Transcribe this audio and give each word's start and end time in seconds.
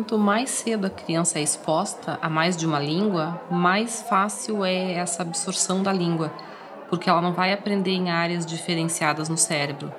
Quanto 0.00 0.16
mais 0.16 0.48
cedo 0.48 0.86
a 0.86 0.90
criança 0.90 1.38
é 1.38 1.42
exposta 1.42 2.18
a 2.22 2.30
mais 2.30 2.56
de 2.56 2.64
uma 2.64 2.80
língua, 2.80 3.38
mais 3.50 4.00
fácil 4.00 4.64
é 4.64 4.94
essa 4.94 5.20
absorção 5.20 5.82
da 5.82 5.92
língua, 5.92 6.32
porque 6.88 7.10
ela 7.10 7.20
não 7.20 7.34
vai 7.34 7.52
aprender 7.52 7.90
em 7.90 8.08
áreas 8.08 8.46
diferenciadas 8.46 9.28
no 9.28 9.36
cérebro. 9.36 9.92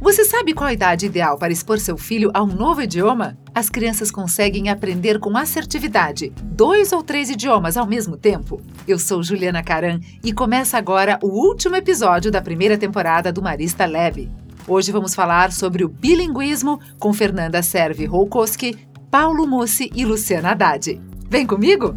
Você 0.00 0.24
sabe 0.24 0.54
qual 0.54 0.68
a 0.68 0.72
idade 0.72 1.06
ideal 1.06 1.36
para 1.36 1.52
expor 1.52 1.80
seu 1.80 1.96
filho 1.96 2.30
a 2.32 2.44
um 2.44 2.46
novo 2.46 2.80
idioma? 2.80 3.36
As 3.52 3.68
crianças 3.68 4.08
conseguem 4.08 4.68
aprender 4.68 5.18
com 5.18 5.36
assertividade 5.36 6.32
dois 6.44 6.92
ou 6.92 7.02
três 7.02 7.30
idiomas 7.30 7.76
ao 7.76 7.88
mesmo 7.88 8.16
tempo. 8.16 8.62
Eu 8.86 9.00
sou 9.00 9.20
Juliana 9.20 9.64
Caran 9.64 9.98
e 10.22 10.32
começa 10.32 10.78
agora 10.78 11.18
o 11.24 11.26
último 11.26 11.74
episódio 11.74 12.30
da 12.30 12.40
primeira 12.40 12.78
temporada 12.78 13.32
do 13.32 13.42
Marista 13.42 13.84
Lab. 13.84 14.30
Hoje 14.66 14.90
vamos 14.90 15.14
falar 15.14 15.52
sobre 15.52 15.84
o 15.84 15.88
bilinguismo 15.88 16.80
com 16.98 17.12
Fernanda 17.12 17.62
Serve 17.62 18.06
Roukoski, 18.06 18.78
Paulo 19.10 19.46
Mussi 19.46 19.90
e 19.94 20.06
Luciana 20.06 20.52
Haddad. 20.52 21.00
Vem 21.28 21.46
comigo? 21.46 21.94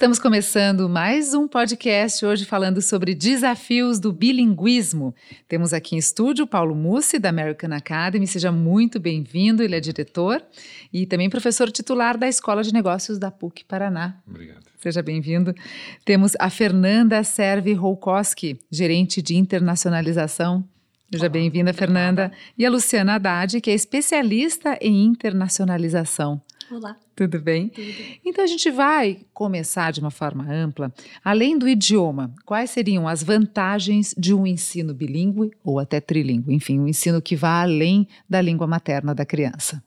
Estamos 0.00 0.18
começando 0.18 0.88
mais 0.88 1.34
um 1.34 1.46
podcast 1.46 2.24
hoje 2.24 2.46
falando 2.46 2.80
sobre 2.80 3.14
desafios 3.14 4.00
do 4.00 4.10
bilinguismo. 4.10 5.14
Temos 5.46 5.74
aqui 5.74 5.94
em 5.94 5.98
estúdio 5.98 6.46
Paulo 6.46 6.74
Mussi, 6.74 7.18
da 7.18 7.28
American 7.28 7.70
Academy. 7.74 8.26
Seja 8.26 8.50
muito 8.50 8.98
bem-vindo, 8.98 9.62
ele 9.62 9.76
é 9.76 9.78
diretor 9.78 10.42
e 10.90 11.04
também 11.04 11.28
professor 11.28 11.70
titular 11.70 12.16
da 12.16 12.26
Escola 12.26 12.62
de 12.62 12.72
Negócios 12.72 13.18
da 13.18 13.30
PUC 13.30 13.62
Paraná. 13.66 14.16
Obrigado. 14.26 14.64
Seja 14.78 15.02
bem-vindo. 15.02 15.54
Temos 16.02 16.32
a 16.38 16.48
Fernanda 16.48 17.22
Serve 17.22 17.74
Roukoski, 17.74 18.58
gerente 18.70 19.20
de 19.20 19.36
internacionalização. 19.36 20.64
Seja 21.12 21.28
bem-vinda, 21.28 21.74
Fernanda. 21.74 22.32
E 22.56 22.64
a 22.64 22.70
Luciana 22.70 23.16
Haddad, 23.16 23.60
que 23.60 23.70
é 23.70 23.74
especialista 23.74 24.78
em 24.80 25.04
internacionalização. 25.04 26.40
Olá. 26.70 26.96
Tudo 27.16 27.40
bem? 27.40 27.68
Tudo. 27.68 27.88
Então 28.24 28.44
a 28.44 28.46
gente 28.46 28.70
vai 28.70 29.26
começar 29.34 29.90
de 29.90 29.98
uma 29.98 30.10
forma 30.10 30.44
ampla. 30.48 30.92
Além 31.24 31.58
do 31.58 31.68
idioma, 31.68 32.32
quais 32.46 32.70
seriam 32.70 33.08
as 33.08 33.24
vantagens 33.24 34.14
de 34.16 34.32
um 34.32 34.46
ensino 34.46 34.94
bilíngue 34.94 35.50
ou 35.64 35.80
até 35.80 36.00
trilíngue? 36.00 36.54
Enfim, 36.54 36.78
um 36.78 36.86
ensino 36.86 37.20
que 37.20 37.34
vá 37.34 37.62
além 37.62 38.06
da 38.28 38.40
língua 38.40 38.68
materna 38.68 39.12
da 39.12 39.26
criança. 39.26 39.82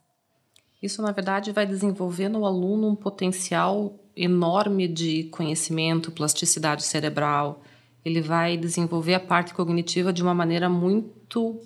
Isso, 0.81 1.01
na 1.01 1.13
verdade, 1.13 1.53
vai 1.53 1.65
desenvolver 1.65 2.27
no 2.27 2.45
aluno 2.45 2.89
um 2.89 2.95
potencial 2.95 3.97
enorme 4.13 4.85
de 4.85 5.23
conhecimento, 5.25 6.11
plasticidade 6.11 6.83
cerebral. 6.83 7.61
Ele 8.03 8.19
vai 8.19 8.57
desenvolver 8.57 9.13
a 9.13 9.21
parte 9.21 9.53
cognitiva 9.53 10.11
de 10.11 10.21
uma 10.21 10.33
maneira 10.33 10.67
muito 10.67 11.61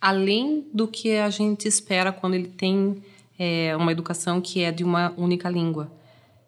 além 0.00 0.66
do 0.72 0.88
que 0.88 1.16
a 1.16 1.28
gente 1.28 1.68
espera 1.68 2.10
quando 2.10 2.32
ele 2.32 2.48
tem 2.48 3.02
é, 3.42 3.74
uma 3.74 3.90
educação 3.90 4.38
que 4.38 4.62
é 4.62 4.70
de 4.70 4.84
uma 4.84 5.14
única 5.16 5.48
língua. 5.48 5.90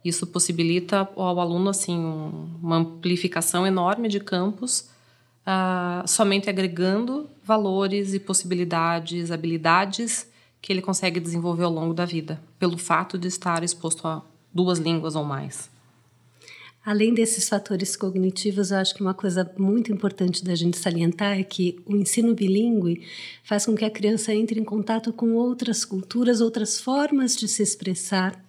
Isso 0.04 0.26
possibilita 0.26 1.08
ao 1.16 1.40
aluno 1.40 1.70
assim 1.70 1.98
um, 1.98 2.50
uma 2.62 2.76
amplificação 2.76 3.66
enorme 3.66 4.08
de 4.08 4.20
campos, 4.20 4.90
uh, 5.46 6.06
somente 6.06 6.50
agregando 6.50 7.30
valores 7.42 8.12
e 8.12 8.20
possibilidades, 8.20 9.30
habilidades 9.30 10.30
que 10.60 10.70
ele 10.70 10.82
consegue 10.82 11.18
desenvolver 11.18 11.64
ao 11.64 11.72
longo 11.72 11.94
da 11.94 12.04
vida, 12.04 12.38
pelo 12.58 12.76
fato 12.76 13.16
de 13.16 13.26
estar 13.26 13.64
exposto 13.64 14.06
a 14.06 14.20
duas 14.52 14.78
línguas 14.78 15.16
ou 15.16 15.24
mais. 15.24 15.70
Além 16.84 17.14
desses 17.14 17.48
fatores 17.48 17.94
cognitivos, 17.94 18.72
eu 18.72 18.78
acho 18.78 18.94
que 18.94 19.02
uma 19.02 19.14
coisa 19.14 19.48
muito 19.56 19.92
importante 19.92 20.44
da 20.44 20.54
gente 20.56 20.76
salientar 20.76 21.38
é 21.38 21.44
que 21.44 21.78
o 21.86 21.94
ensino 21.94 22.34
bilíngue 22.34 23.06
faz 23.44 23.66
com 23.66 23.74
que 23.76 23.84
a 23.84 23.90
criança 23.90 24.34
entre 24.34 24.58
em 24.58 24.64
contato 24.64 25.12
com 25.12 25.34
outras 25.34 25.84
culturas, 25.84 26.40
outras 26.40 26.80
formas 26.80 27.36
de 27.36 27.46
se 27.46 27.62
expressar, 27.62 28.44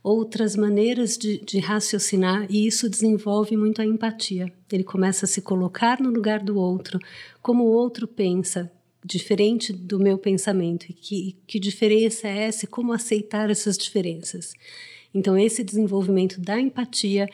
outras 0.00 0.54
maneiras 0.54 1.18
de, 1.18 1.38
de 1.38 1.58
raciocinar, 1.58 2.46
e 2.48 2.68
isso 2.68 2.88
desenvolve 2.88 3.56
muito 3.56 3.82
a 3.82 3.84
empatia. 3.84 4.52
Ele 4.70 4.84
começa 4.84 5.24
a 5.24 5.28
se 5.28 5.42
colocar 5.42 6.00
no 6.00 6.10
lugar 6.10 6.44
do 6.44 6.56
outro, 6.56 7.00
como 7.42 7.64
o 7.64 7.72
outro 7.72 8.06
pensa, 8.06 8.70
diferente 9.04 9.72
do 9.72 9.98
meu 9.98 10.18
pensamento, 10.18 10.86
e 10.88 10.92
que, 10.92 11.36
que 11.44 11.58
diferença 11.58 12.28
é 12.28 12.44
essa 12.44 12.64
e 12.64 12.68
como 12.68 12.92
aceitar 12.92 13.50
essas 13.50 13.76
diferenças. 13.76 14.52
Então, 15.16 15.38
esse 15.38 15.64
desenvolvimento 15.64 16.38
da 16.38 16.60
empatia, 16.60 17.26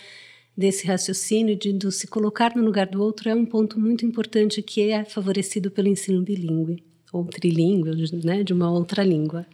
desse 0.57 0.87
raciocínio, 0.87 1.57
de, 1.57 1.73
de 1.73 1.91
se 1.91 2.07
colocar 2.07 2.55
no 2.55 2.63
lugar 2.65 2.87
do 2.87 3.03
outro, 3.03 3.29
é 3.29 3.35
um 3.35 3.45
ponto 3.45 3.81
muito 3.81 4.07
importante 4.07 4.63
que 4.63 4.93
é 4.93 5.05
favorecido 5.05 5.69
pelo 5.69 5.89
ensino 5.89 6.23
bilíngue, 6.23 6.81
ou 7.13 7.25
trilíngue, 7.25 7.91
né, 8.25 8.45
de 8.45 8.53
uma 8.53 8.71
outra 8.71 9.03
língua. 9.03 9.45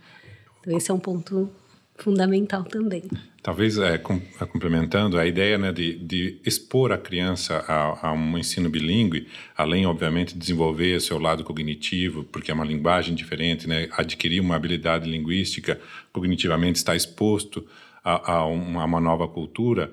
Então, 0.61 0.77
esse 0.77 0.91
é 0.91 0.95
um 0.95 0.99
ponto 0.99 1.49
fundamental 1.97 2.65
também. 2.65 3.05
Talvez, 3.43 3.79
é, 3.79 3.97
com, 3.97 4.21
é, 4.39 4.45
complementando, 4.45 5.19
a 5.19 5.27
ideia 5.27 5.57
né, 5.57 5.73
de, 5.73 5.99
de 5.99 6.39
expor 6.45 6.93
a 6.93 6.99
criança 6.99 7.65
a, 7.67 8.09
a, 8.09 8.13
um 8.13 8.37
ensino 8.37 8.69
bilíngue, 8.69 9.27
além, 9.57 9.87
obviamente, 9.87 10.35
de 10.35 10.39
desenvolver 10.39 11.01
seu 11.01 11.19
lado 11.19 11.43
cognitivo, 11.43 12.25
porque 12.25 12.51
é 12.51 12.55
uma 12.55 12.65
linguagem 12.65 13.15
diferente, 13.15 13.67
né, 13.67 13.89
adquirir 13.93 14.41
uma 14.41 14.55
habilidade 14.55 15.09
linguística, 15.11 15.81
cognitivamente 16.13 16.77
está 16.77 16.95
exposto 16.95 17.67
a, 18.03 18.33
a, 18.33 18.47
uma, 18.47 18.83
a 18.83 18.85
uma 18.85 19.01
nova 19.01 19.27
cultura, 19.29 19.93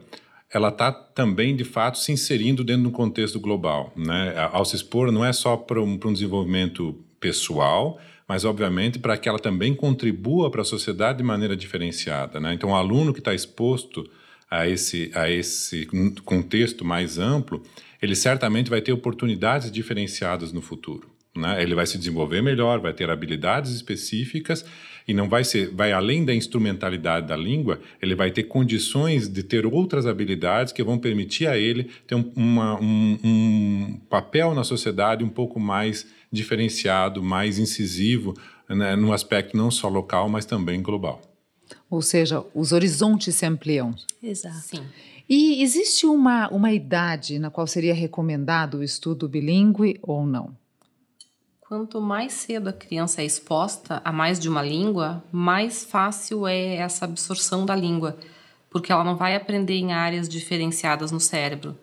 ela 0.52 0.70
está 0.70 0.92
também, 0.92 1.56
de 1.56 1.64
fato, 1.64 1.98
se 1.98 2.12
inserindo 2.12 2.64
dentro 2.64 2.84
de 2.84 2.88
um 2.88 2.92
contexto 2.92 3.40
global. 3.40 3.92
Né? 3.96 4.34
Ao 4.52 4.64
se 4.64 4.76
expor, 4.76 5.12
não 5.12 5.26
é 5.26 5.34
só 5.34 5.58
para 5.58 5.82
um, 5.82 6.00
um 6.04 6.14
desenvolvimento 6.14 6.96
pessoal, 7.20 8.00
mas, 8.28 8.46
obviamente, 8.46 8.98
para 9.00 9.18
que 9.18 9.28
ela 9.28 9.40
também 9.40 9.76
contribua 9.76 10.50
para 10.50 10.62
a 10.62 10.66
sociedade 10.66 11.18
de 11.18 11.24
maneira 11.24 11.56
diferenciada. 11.56 12.40
Né? 12.40 12.54
Então, 12.54 12.72
o 12.72 12.76
aluno 12.76 13.14
que 13.14 13.20
está 13.20 13.34
exposto 13.34 14.10
a 14.50 14.68
esse, 14.68 15.12
a 15.14 15.30
esse 15.30 15.88
contexto 16.24 16.86
mais 16.86 17.18
amplo, 17.18 17.62
ele 18.02 18.16
certamente 18.16 18.70
vai 18.70 18.82
ter 18.82 18.92
oportunidades 18.94 19.72
diferenciadas 19.72 20.52
no 20.54 20.62
futuro. 20.62 21.15
Né? 21.36 21.62
Ele 21.62 21.76
vai 21.76 21.86
se 21.86 21.98
desenvolver 21.98 22.42
melhor, 22.42 22.80
vai 22.80 22.94
ter 22.94 23.10
habilidades 23.10 23.72
específicas 23.72 24.66
e 25.08 25.14
não 25.14 25.28
vai 25.28 25.44
ser, 25.44 25.70
vai 25.70 25.92
além 25.92 26.24
da 26.24 26.34
instrumentalidade 26.34 27.28
da 27.28 27.36
língua, 27.36 27.80
ele 28.02 28.16
vai 28.16 28.32
ter 28.32 28.44
condições 28.44 29.28
de 29.28 29.44
ter 29.44 29.66
outras 29.66 30.06
habilidades 30.06 30.72
que 30.74 30.84
vão 30.84 30.98
permitir 30.98 31.48
a 31.48 31.58
ele 31.58 31.90
ter 32.08 32.16
um, 32.16 32.32
uma, 32.36 32.80
um, 32.80 33.20
um 33.24 34.00
papel 34.10 34.56
na 34.56 34.64
sociedade 34.64 35.24
um 35.24 35.30
pouco 35.30 35.60
mais 35.60 36.08
diferenciado, 36.32 37.22
mais 37.22 37.60
incisivo, 37.60 38.34
né, 38.68 38.96
no 38.96 39.14
aspecto 39.14 39.56
não 39.56 39.70
só 39.70 39.88
local, 39.88 40.28
mas 40.28 40.46
também 40.46 40.82
global. 40.82 41.22
Ou 41.90 42.02
seja, 42.02 42.44
os 42.54 42.72
horizontes 42.72 43.36
se 43.36 43.46
ampliam. 43.46 43.94
Exato. 44.24 44.60
Sim. 44.60 44.84
E 45.30 45.62
existe 45.62 46.06
uma, 46.06 46.48
uma 46.50 46.72
idade 46.72 47.40
na 47.40 47.50
qual 47.50 47.66
seria 47.66 47.94
recomendado 47.94 48.78
o 48.78 48.84
estudo 48.84 49.28
bilíngue 49.28 50.00
ou 50.02 50.26
não? 50.26 50.56
Quanto 51.68 52.00
mais 52.00 52.32
cedo 52.34 52.68
a 52.68 52.74
criança 52.74 53.24
é 53.24 53.26
exposta 53.26 54.00
a 54.06 54.12
mais 54.12 54.40
de 54.40 54.48
uma 54.48 54.62
língua, 54.62 55.24
mais 55.32 55.84
fácil 55.84 56.46
é 56.46 56.76
essa 56.76 57.06
absorção 57.06 57.66
da 57.66 57.76
língua, 57.76 58.20
porque 58.70 58.92
ela 58.92 59.04
não 59.04 59.16
vai 59.16 59.36
aprender 59.36 59.74
em 59.74 59.92
áreas 59.92 60.30
diferenciadas 60.30 61.12
no 61.12 61.20
cérebro. 61.20 61.76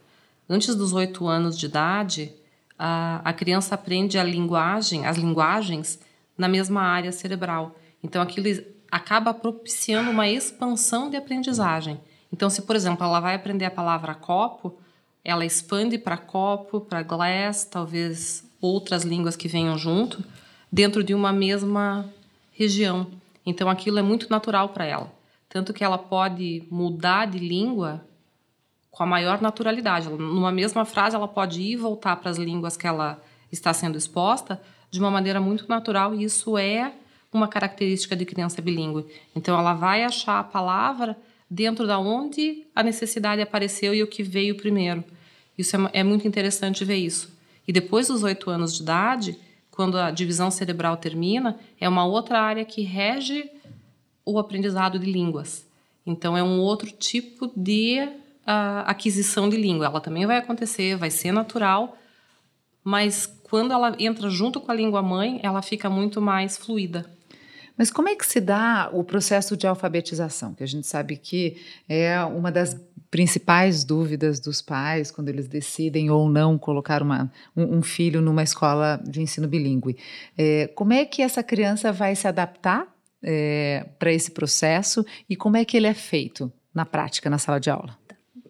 Antes 0.48 0.76
dos 0.76 0.92
oito 0.92 1.26
anos 1.26 1.58
de 1.58 1.66
idade, 1.66 2.32
a, 2.78 3.22
a 3.24 3.32
criança 3.32 3.74
aprende 3.74 4.20
a 4.20 4.22
linguagem, 4.22 5.04
as 5.04 5.16
linguagens 5.16 5.98
na 6.38 6.46
mesma 6.46 6.82
área 6.82 7.10
cerebral. 7.10 7.74
Então 8.04 8.22
aquilo 8.22 8.46
acaba 8.88 9.34
propiciando 9.34 10.12
uma 10.12 10.28
expansão 10.28 11.10
de 11.10 11.16
aprendizagem. 11.16 12.00
Então, 12.32 12.48
se 12.48 12.62
por 12.62 12.76
exemplo 12.76 13.04
ela 13.04 13.18
vai 13.18 13.34
aprender 13.34 13.64
a 13.64 13.70
palavra 13.70 14.14
copo, 14.14 14.78
ela 15.24 15.44
expande 15.44 15.98
para 15.98 16.16
copo, 16.16 16.82
para 16.82 17.02
glass, 17.02 17.64
talvez 17.64 18.44
outras 18.62 19.02
línguas 19.02 19.36
que 19.36 19.48
venham 19.48 19.76
junto, 19.76 20.24
dentro 20.70 21.04
de 21.04 21.12
uma 21.12 21.32
mesma 21.32 22.08
região. 22.52 23.08
Então 23.44 23.68
aquilo 23.68 23.98
é 23.98 24.02
muito 24.02 24.30
natural 24.30 24.70
para 24.70 24.86
ela. 24.86 25.12
Tanto 25.48 25.74
que 25.74 25.84
ela 25.84 25.98
pode 25.98 26.64
mudar 26.70 27.26
de 27.26 27.38
língua 27.38 28.02
com 28.92 29.02
a 29.02 29.06
maior 29.06 29.40
naturalidade. 29.40 30.08
Numa 30.08 30.52
mesma 30.52 30.84
frase, 30.84 31.16
ela 31.16 31.26
pode 31.26 31.60
ir 31.60 31.72
e 31.72 31.76
voltar 31.76 32.16
para 32.16 32.30
as 32.30 32.38
línguas 32.38 32.76
que 32.76 32.86
ela 32.86 33.22
está 33.50 33.72
sendo 33.72 33.98
exposta 33.98 34.60
de 34.90 35.00
uma 35.00 35.10
maneira 35.10 35.40
muito 35.40 35.66
natural, 35.66 36.14
e 36.14 36.24
isso 36.24 36.58
é 36.58 36.92
uma 37.32 37.48
característica 37.48 38.14
de 38.14 38.26
criança 38.26 38.60
bilíngue. 38.60 39.06
Então, 39.34 39.58
ela 39.58 39.72
vai 39.72 40.04
achar 40.04 40.38
a 40.38 40.44
palavra 40.44 41.16
dentro 41.48 41.86
da 41.86 41.98
onde 41.98 42.66
a 42.74 42.82
necessidade 42.82 43.40
apareceu 43.40 43.94
e 43.94 44.02
o 44.02 44.06
que 44.06 44.22
veio 44.22 44.56
primeiro. 44.56 45.02
Isso 45.56 45.74
é, 45.74 46.00
é 46.00 46.02
muito 46.04 46.28
interessante 46.28 46.84
ver 46.84 46.96
isso. 46.96 47.31
E 47.66 47.72
depois 47.72 48.08
dos 48.08 48.22
oito 48.22 48.50
anos 48.50 48.74
de 48.74 48.82
idade, 48.82 49.38
quando 49.70 49.98
a 49.98 50.10
divisão 50.10 50.50
cerebral 50.50 50.96
termina, 50.96 51.58
é 51.80 51.88
uma 51.88 52.04
outra 52.04 52.40
área 52.40 52.64
que 52.64 52.82
rege 52.82 53.50
o 54.24 54.38
aprendizado 54.38 54.98
de 54.98 55.10
línguas. 55.10 55.66
Então, 56.04 56.36
é 56.36 56.42
um 56.42 56.60
outro 56.60 56.90
tipo 56.90 57.50
de 57.56 58.00
uh, 58.00 58.84
aquisição 58.84 59.48
de 59.48 59.56
língua. 59.56 59.86
Ela 59.86 60.00
também 60.00 60.26
vai 60.26 60.38
acontecer, 60.38 60.96
vai 60.96 61.10
ser 61.10 61.32
natural, 61.32 61.96
mas 62.82 63.26
quando 63.44 63.72
ela 63.72 63.94
entra 63.98 64.28
junto 64.28 64.60
com 64.60 64.70
a 64.70 64.74
língua 64.74 65.02
mãe, 65.02 65.40
ela 65.42 65.62
fica 65.62 65.88
muito 65.88 66.20
mais 66.20 66.56
fluida. 66.56 67.08
Mas 67.76 67.90
como 67.90 68.08
é 68.08 68.14
que 68.14 68.26
se 68.26 68.40
dá 68.40 68.90
o 68.92 69.02
processo 69.02 69.56
de 69.56 69.66
alfabetização? 69.66 70.54
Que 70.54 70.62
a 70.62 70.66
gente 70.66 70.86
sabe 70.86 71.16
que 71.16 71.56
é 71.88 72.22
uma 72.24 72.52
das 72.52 72.76
principais 73.12 73.84
dúvidas 73.84 74.40
dos 74.40 74.62
pais 74.62 75.10
quando 75.10 75.28
eles 75.28 75.46
decidem 75.46 76.10
ou 76.10 76.30
não 76.30 76.56
colocar 76.56 77.02
uma, 77.02 77.30
um, 77.54 77.76
um 77.76 77.82
filho 77.82 78.22
numa 78.22 78.42
escola 78.42 78.98
de 79.06 79.20
ensino 79.20 79.46
bilíngue. 79.46 79.98
É, 80.36 80.68
como 80.68 80.94
é 80.94 81.04
que 81.04 81.20
essa 81.20 81.42
criança 81.42 81.92
vai 81.92 82.16
se 82.16 82.26
adaptar 82.26 82.88
é, 83.22 83.86
para 83.98 84.10
esse 84.10 84.30
processo 84.30 85.04
e 85.28 85.36
como 85.36 85.58
é 85.58 85.64
que 85.64 85.76
ele 85.76 85.86
é 85.86 85.92
feito 85.92 86.50
na 86.74 86.86
prática, 86.86 87.28
na 87.28 87.36
sala 87.36 87.60
de 87.60 87.68
aula? 87.68 87.98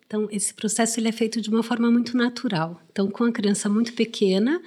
Então, 0.06 0.28
esse 0.30 0.54
processo 0.54 1.00
ele 1.00 1.08
é 1.08 1.12
feito 1.12 1.40
de 1.40 1.50
uma 1.50 1.64
forma 1.64 1.90
muito 1.90 2.16
natural. 2.16 2.80
Então, 2.92 3.10
com 3.10 3.24
a 3.24 3.32
criança 3.32 3.68
muito 3.68 3.92
pequena, 3.94 4.62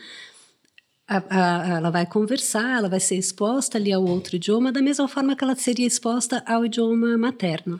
a, 1.07 1.23
a, 1.29 1.77
ela 1.77 1.89
vai 1.89 2.05
conversar, 2.05 2.79
ela 2.79 2.89
vai 2.89 2.99
ser 2.99 3.15
exposta 3.15 3.77
ali 3.77 3.93
ao 3.93 4.03
outro 4.03 4.35
idioma, 4.35 4.73
da 4.73 4.81
mesma 4.81 5.07
forma 5.07 5.37
que 5.37 5.43
ela 5.43 5.55
seria 5.55 5.87
exposta 5.87 6.43
ao 6.45 6.65
idioma 6.65 7.17
materno. 7.17 7.79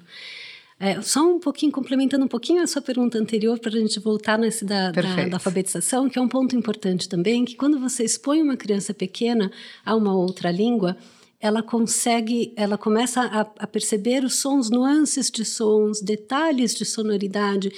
É, 0.85 1.01
só 1.01 1.27
um 1.27 1.39
pouquinho, 1.39 1.71
complementando 1.71 2.25
um 2.25 2.27
pouquinho 2.27 2.61
a 2.61 2.67
sua 2.67 2.79
pergunta 2.79 3.17
anterior, 3.17 3.57
para 3.57 3.75
a 3.75 3.79
gente 3.79 3.99
voltar 3.99 4.37
nesse 4.37 4.63
da, 4.63 4.91
da, 4.91 5.01
da, 5.25 5.35
alfabetização, 5.37 6.07
que 6.07 6.19
é 6.19 6.21
um 6.21 6.27
ponto 6.27 6.55
importante 6.55 7.09
também, 7.09 7.43
que 7.43 7.55
quando 7.55 7.79
você 7.79 8.03
expõe 8.03 8.39
uma 8.39 8.55
criança 8.55 8.93
pequena 8.93 9.51
a 9.83 9.95
uma 9.95 10.15
outra 10.15 10.51
língua, 10.51 10.95
ela 11.39 11.63
consegue, 11.63 12.53
ela 12.55 12.77
começa 12.77 13.21
a, 13.21 13.41
a 13.63 13.65
perceber 13.65 14.23
os 14.23 14.35
sons, 14.35 14.69
nuances 14.69 15.31
de 15.31 15.43
sons, 15.43 16.01
detalhes 16.01 16.75
de 16.75 16.85
sonoridade, 16.85 17.71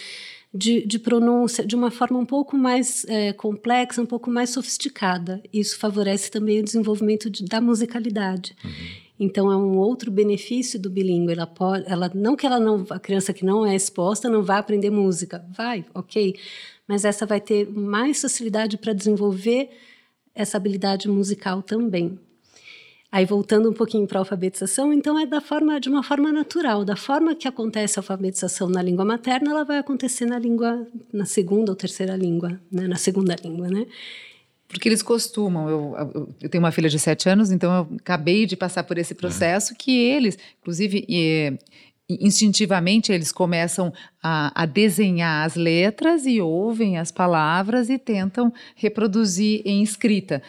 de, 0.54 0.86
de 0.86 1.00
pronúncia 1.00 1.66
de 1.66 1.78
uma 1.78 1.90
forma 1.90 2.20
um 2.20 2.26
pouco 2.26 2.58
mais 2.58 3.06
é, 3.06 3.32
complexa, 3.32 4.02
um 4.02 4.06
pouco 4.06 4.30
mais 4.30 4.50
sofisticada. 4.50 5.42
Isso 5.54 5.80
favorece 5.80 6.30
também 6.30 6.60
o 6.60 6.64
desenvolvimento 6.64 7.30
de, 7.30 7.46
da 7.46 7.62
musicalidade. 7.62 8.54
Uhum. 8.66 9.07
Então 9.20 9.52
é 9.52 9.58
um 9.58 9.78
outro 9.78 10.12
benefício 10.12 10.80
do 10.80 10.90
bilíngue. 10.90 11.34
Ela 11.34 11.48
pode, 11.48 11.86
ela 11.92 12.12
não 12.14 12.36
que 12.36 12.46
ela 12.46 12.60
não, 12.60 12.86
a 12.90 13.00
criança 13.00 13.34
que 13.34 13.44
não 13.44 13.66
é 13.66 13.76
exposta 13.76 14.30
não 14.30 14.44
vai 14.44 14.60
aprender 14.60 14.90
música, 14.90 15.44
vai, 15.50 15.86
ok, 15.94 16.36
mas 16.88 17.04
essa 17.04 17.26
vai 17.26 17.42
ter 17.42 17.70
mais 17.70 18.22
facilidade 18.22 18.78
para 18.78 18.94
desenvolver 18.94 19.70
essa 20.34 20.58
habilidade 20.58 21.10
musical 21.10 21.62
também. 21.62 22.20
Aí 23.10 23.26
voltando 23.26 23.70
um 23.70 23.74
pouquinho 23.74 24.06
para 24.06 24.20
a 24.20 24.22
alfabetização, 24.22 24.92
então 24.92 25.18
é 25.18 25.26
da 25.26 25.40
forma 25.40 25.80
de 25.80 25.88
uma 25.90 26.04
forma 26.04 26.32
natural, 26.32 26.84
da 26.84 26.96
forma 26.96 27.34
que 27.34 27.48
acontece 27.48 27.98
a 27.98 28.02
alfabetização 28.02 28.70
na 28.70 28.82
língua 28.82 29.06
materna, 29.06 29.52
ela 29.52 29.64
vai 29.64 29.78
acontecer 29.78 30.26
na 30.26 30.38
língua 30.38 30.86
na 31.12 31.26
segunda 31.26 31.72
ou 31.72 31.76
terceira 31.76 32.18
língua, 32.18 32.60
né? 32.70 32.86
na 32.86 32.98
segunda 32.98 33.36
língua, 33.42 33.70
né? 33.70 33.88
Porque 34.68 34.90
eles 34.90 35.02
costumam, 35.02 35.70
eu, 35.70 35.96
eu, 35.98 36.36
eu, 36.42 36.50
tenho 36.50 36.64
uma 36.64 36.72
filha 36.72 36.90
de 36.90 37.00
sete 37.00 37.30
anos, 37.30 37.52
então 37.52 37.74
eu 37.74 37.98
acabei 37.98 38.46
de 38.46 38.58
passar 38.58 38.84
por 38.84 38.98
esse 38.98 39.16
processo 39.16 39.74
que 39.76 39.98
eles, 39.98 40.38
inclusive, 40.60 41.06
e, 41.08 41.58
instintivamente 42.10 43.12
eles 43.12 43.32
começam 43.32 43.94
a, 44.22 44.64
a, 44.64 44.66
desenhar 44.66 45.46
as 45.46 45.56
letras 45.56 46.26
e 46.26 46.42
ouvem 46.42 46.98
as 46.98 47.12
palavras 47.12 47.90
e 47.90 47.98
tentam 47.98 48.54
reproduzir 48.76 49.62
em 49.66 49.82
escrita. 49.82 50.42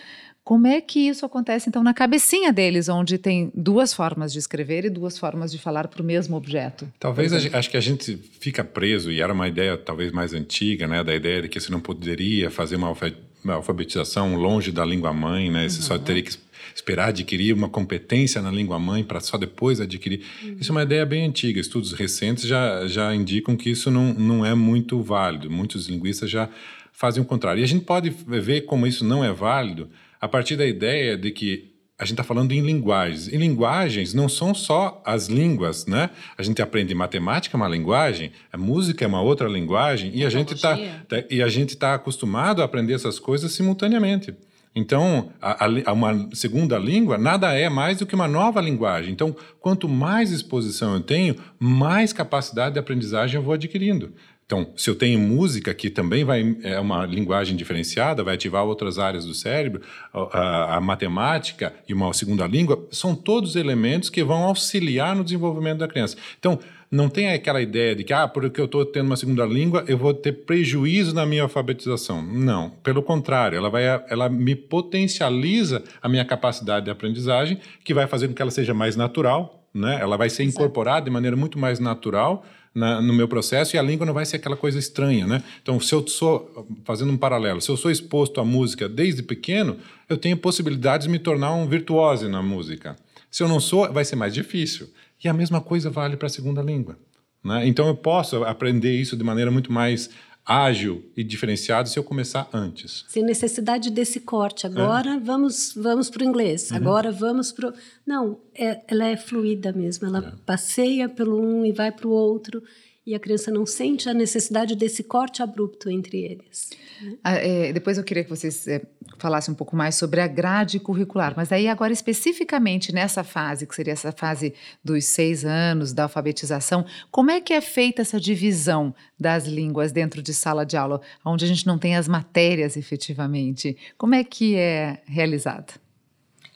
Como 0.45 0.67
é 0.67 0.81
que 0.81 1.01
isso 1.01 1.27
acontece, 1.27 1.69
então, 1.69 1.83
na 1.83 1.93
cabecinha 1.93 2.51
deles, 2.51 2.89
onde 2.89 3.19
tem 3.19 3.53
duas 3.55 3.93
formas 3.93 4.33
de 4.33 4.39
escrever 4.39 4.87
e 4.87 4.89
duas 4.89 5.19
formas 5.19 5.53
de 5.53 5.59
falar 5.59 5.89
para 5.89 6.01
o 6.01 6.05
mesmo 6.05 6.37
objeto? 6.37 6.91
Talvez, 6.99 7.35
a, 7.35 7.59
acho 7.59 7.69
que 7.69 7.77
a 7.77 7.83
gente 7.83 8.17
fica 8.41 8.65
preso, 8.65 9.13
e 9.13 9.21
era 9.21 9.31
uma 9.31 9.47
ideia 9.47 9.77
talvez 9.77 10.11
mais 10.11 10.33
antiga, 10.33 10.89
né, 10.89 11.05
da 11.05 11.15
ideia 11.15 11.43
de 11.43 11.49
que 11.49 11.61
você 11.61 11.71
não 11.71 11.81
poderia 11.81 12.51
fazer 12.51 12.77
uma, 12.77 12.89
uma 12.89 12.97
alfabetização 13.47 14.35
longe 14.37 14.71
da 14.73 14.85
língua 14.85 15.13
mãe, 15.13 15.51
né, 15.51 15.69
você 15.69 15.77
uhum. 15.79 15.83
só 15.83 15.99
teria 15.99 16.23
que 16.23 16.37
esperar 16.75 17.09
adquirir 17.09 17.53
uma 17.53 17.69
competência 17.69 18.41
na 18.41 18.51
língua 18.51 18.79
mãe 18.79 19.03
para 19.03 19.21
só 19.21 19.37
depois 19.37 19.81
adquirir. 19.81 20.23
Uhum. 20.43 20.57
Isso 20.61 20.71
é 20.71 20.75
uma 20.75 20.83
ideia 20.83 21.05
bem 21.05 21.27
antiga. 21.27 21.61
Estudos 21.61 21.93
recentes 21.93 22.45
já, 22.45 22.87
já 22.87 23.15
indicam 23.15 23.57
que 23.57 23.71
isso 23.71 23.91
não, 23.91 24.15
não 24.15 24.47
é 24.47 24.55
muito 24.55 25.03
válido. 25.03 25.51
Muitos 25.51 25.89
linguistas 25.89 26.31
já 26.31 26.49
fazem 26.93 27.23
o 27.23 27.27
contrário. 27.27 27.61
E 27.61 27.65
a 27.65 27.67
gente 27.67 27.85
pode 27.85 28.11
ver 28.11 28.63
como 28.63 28.87
isso 28.87 29.05
não 29.05 29.25
é 29.25 29.33
válido 29.33 29.89
a 30.21 30.29
partir 30.29 30.57
da 30.57 30.67
ideia 30.67 31.17
de 31.17 31.31
que 31.31 31.68
a 31.99 32.05
gente 32.05 32.13
está 32.13 32.23
falando 32.23 32.53
em 32.53 32.61
linguagens. 32.61 33.27
E 33.27 33.37
linguagens 33.37 34.15
não 34.15 34.29
são 34.29 34.55
só 34.55 35.03
as 35.05 35.27
línguas, 35.27 35.85
né? 35.85 36.11
A 36.37 36.43
gente 36.45 36.63
aprende 36.63 36.95
matemática 36.95 37.57
é 37.57 37.59
uma 37.59 37.67
linguagem, 37.69 38.31
a 38.53 38.57
música 38.57 39.05
é 39.05 39.09
uma 39.09 39.21
outra 39.21 39.49
linguagem, 39.49 40.13
e 40.15 40.25
a 40.25 40.31
gente 40.31 40.55
está 40.55 40.77
tá, 40.77 41.25
e 41.29 41.43
a 41.43 41.49
gente 41.49 41.71
está 41.71 41.95
acostumado 41.95 42.63
a 42.63 42.65
aprender 42.65 42.95
essas 42.95 43.19
coisas 43.19 43.51
simultaneamente. 43.51 44.33
Então, 44.75 45.31
a, 45.43 45.67
a, 45.87 45.93
uma 45.93 46.29
segunda 46.35 46.79
língua 46.79 47.19
nada 47.19 47.53
é 47.53 47.69
mais 47.69 47.99
do 47.99 48.07
que 48.07 48.15
uma 48.15 48.29
nova 48.29 48.61
linguagem. 48.61 49.13
Então, 49.13 49.35
quanto 49.61 49.89
mais 49.89 50.31
exposição 50.31 50.95
eu 50.95 51.01
tenho, 51.01 51.35
mais 51.59 52.13
capacidade 52.13 52.75
de 52.75 52.79
aprendizagem 52.79 53.37
eu 53.37 53.43
vou 53.43 53.55
adquirindo. 53.55 54.13
Então, 54.49 54.73
se 54.75 54.89
eu 54.89 54.95
tenho 54.95 55.19
música 55.19 55.75
que 55.75 55.91
também 55.91 56.25
vai 56.25 56.57
é 56.63 56.81
uma 56.81 57.05
linguagem 57.05 57.55
diferenciada, 57.55 58.25
vai 58.25 58.35
ativar 58.35 58.65
outras 58.65 58.99
áreas 58.99 59.27
do 59.27 59.35
cérebro, 59.35 59.83
a, 60.11 60.77
a, 60.77 60.81
matemática 60.81 61.75
e 61.87 61.93
uma 61.93 62.11
segunda 62.15 62.47
língua, 62.47 62.83
são 62.91 63.15
todos 63.15 63.57
elementos 63.57 64.09
que 64.09 64.25
vão 64.25 64.45
auxiliar 64.45 65.15
no 65.15 65.23
desenvolvimento 65.23 65.81
da 65.81 65.87
criança. 65.87 66.17
Então, 66.39 66.59
não 66.91 67.11
tem 67.11 67.29
aquela 67.29 67.61
ideia 67.61 67.95
de 67.95 68.03
que, 68.05 68.15
ah, 68.15 68.27
porque 68.27 68.59
eu 68.59 68.65
estou 68.65 68.87
tendo 68.87 69.09
uma 69.09 69.17
segunda 69.17 69.45
língua, 69.45 69.85
eu 69.87 69.99
vou 69.99 70.15
ter 70.15 70.33
prejuízo 70.33 71.15
na 71.15 71.27
minha 71.27 71.43
alfabetização. 71.43 72.23
Não, 72.23 72.71
pelo 72.83 73.03
contrário, 73.03 73.59
ela, 73.59 73.69
vai, 73.69 73.85
ela 74.09 74.31
me 74.31 74.57
potencializa 74.57 75.85
a 76.01 76.09
minha 76.09 76.25
capacidade 76.25 76.87
de 76.87 76.91
aprendizagem, 76.91 77.59
que 77.85 77.93
vai 77.93 78.07
fazer 78.07 78.29
com 78.29 78.33
que 78.33 78.41
ela 78.41 78.51
seja 78.51 78.73
mais 78.73 78.97
natural, 78.97 79.63
né? 79.75 79.99
ela 80.01 80.17
vai 80.17 80.31
ser 80.31 80.45
Exato. 80.45 80.57
incorporada 80.57 81.05
de 81.05 81.11
maneira 81.11 81.37
muito 81.37 81.59
mais 81.59 81.79
natural 81.79 82.43
na, 82.79 83.03
no 83.03 83.13
meu 83.13 83.27
processo 83.27 83.75
e 83.75 83.79
a 83.79 83.83
língua 83.83 84.07
não 84.07 84.15
vai 84.15 84.25
ser 84.25 84.37
aquela 84.37 84.57
coisa 84.57 84.79
estranha, 84.79 85.27
né? 85.27 85.43
Então, 85.61 85.81
se 85.81 85.93
eu 85.95 86.07
sou, 86.07 86.67
fazendo 86.85 87.13
um 87.13 87.17
paralelo, 87.17 87.61
se 87.61 87.69
eu 87.69 87.77
sou 87.77 87.91
exposto 87.91 88.41
à 88.41 88.45
música 88.45 88.89
desde 88.89 89.23
pequeno, 89.23 89.77
eu 90.09 90.17
tenho 90.17 90.37
possibilidades 90.37 91.07
de 91.07 91.11
me 91.11 91.19
tornar 91.19 91.53
um 91.53 91.67
virtuose 91.67 92.29
na 92.29 92.41
música. 92.41 92.97
Se 93.31 93.43
eu 93.43 93.49
não 93.49 93.59
sou, 93.59 93.93
vai 93.93 94.05
ser 94.05 94.17
mais 94.17 94.33
difícil. 94.33 94.89
E 95.23 95.29
a 95.29 95.33
mesma 95.33 95.61
coisa 95.61 95.91
vale 95.91 96.17
para 96.17 96.27
a 96.27 96.31
segunda 96.31 96.63
língua. 96.63 96.97
Né? 97.45 97.67
Então, 97.67 97.89
eu 97.89 97.97
posso 97.97 98.45
aprender 98.45 98.95
isso 98.95 99.17
de 99.17 99.25
maneira 99.25 99.51
muito 99.51 99.73
mais 99.73 100.09
ágil 100.49 101.05
e 101.15 101.23
diferenciado 101.23 101.91
se 101.91 101.99
eu 101.99 102.03
começar 102.03 102.49
antes. 102.55 103.05
Sem 103.07 103.23
necessidade 103.23 103.91
desse 103.91 104.19
corte. 104.19 104.67
Agora 104.67 105.17
é. 105.17 105.19
vamos 105.19 105.75
vamos 105.77 106.09
para 106.09 106.23
o 106.23 106.27
inglês. 106.27 106.71
Uhum. 106.71 106.79
Agora 106.79 107.13
vamos 107.13 107.53
para 107.53 107.75
Não, 108.07 108.41
é, 108.55 108.81
ela 108.89 109.05
é 109.07 109.17
fluida 109.17 109.71
mesmo. 109.73 110.07
Ela 110.07 110.19
é. 110.21 110.33
passeia 110.47 111.07
pelo 111.07 111.39
um 111.39 111.67
e 111.67 111.73
vai 111.73 111.93
para 111.93 112.09
o 112.09 112.11
outro 112.11 112.63
e 113.09 113.15
a 113.15 113.19
criança 113.19 113.51
não 113.51 113.65
sente 113.65 114.07
a 114.07 114.13
necessidade 114.13 114.77
desse 114.77 115.03
corte 115.03 115.43
abrupto 115.43 115.89
entre 115.89 116.19
eles. 116.19 116.69
Né? 117.01 117.17
Ah, 117.25 117.37
é, 117.37 117.73
depois 117.73 117.97
eu 117.97 118.05
queria 118.05 118.23
que 118.23 118.29
vocês 118.29 118.69
é, 118.69 118.83
falassem 119.17 119.51
um 119.51 119.57
pouco 119.57 119.75
mais 119.75 119.95
sobre 119.95 120.21
a 120.21 120.27
grade 120.27 120.79
curricular, 120.79 121.33
mas 121.35 121.51
aí 121.51 121.69
agora 121.69 121.91
especificamente 121.91 122.93
nessa 122.93 123.25
fase, 123.25 123.67
que 123.67 123.75
seria 123.75 123.95
essa 123.95 124.13
fase 124.13 124.53
dos 124.85 125.07
seis 125.07 125.43
anos 125.43 125.95
da 125.95 126.03
alfabetização, 126.03 126.85
como 127.11 127.31
é 127.31 127.41
que 127.41 127.55
é 127.55 127.63
feita 127.63 128.03
essa 128.03 128.21
divisão 128.21 128.95
das 129.19 129.47
línguas 129.47 129.91
dentro 129.91 130.21
de 130.21 130.35
sala 130.35 130.67
de 130.67 130.77
aula, 130.77 131.01
onde 131.25 131.47
a 131.47 131.49
gente 131.49 131.67
não 131.67 131.79
tem 131.79 131.97
as 131.97 132.07
matérias 132.07 132.77
efetivamente? 132.77 133.75
Como 133.97 134.15
é 134.15 134.23
que 134.23 134.55
é 134.55 135.01
realizada? 135.07 135.73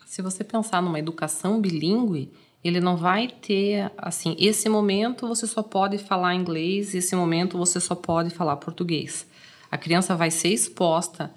Se 0.05 0.21
você 0.21 0.45
pensar 0.45 0.83
numa 0.83 0.99
educação 0.99 1.59
bilíngue, 1.59 2.31
ele 2.65 2.81
não 2.81 2.97
vai 2.97 3.29
ter 3.29 3.91
assim, 3.97 4.37
esse 4.39 4.69
momento 4.69 5.27
você 5.27 5.47
só 5.47 5.63
pode 5.63 5.99
falar 5.99 6.35
inglês, 6.35 6.95
esse 6.95 7.17
momento 7.17 7.59
você 7.59 7.81
só 7.81 7.95
pode 7.95 8.31
falar 8.31 8.57
português. 8.57 9.27
A 9.71 9.77
criança 9.77 10.15
vai 10.15 10.31
ser 10.31 10.49
exposta 10.49 11.31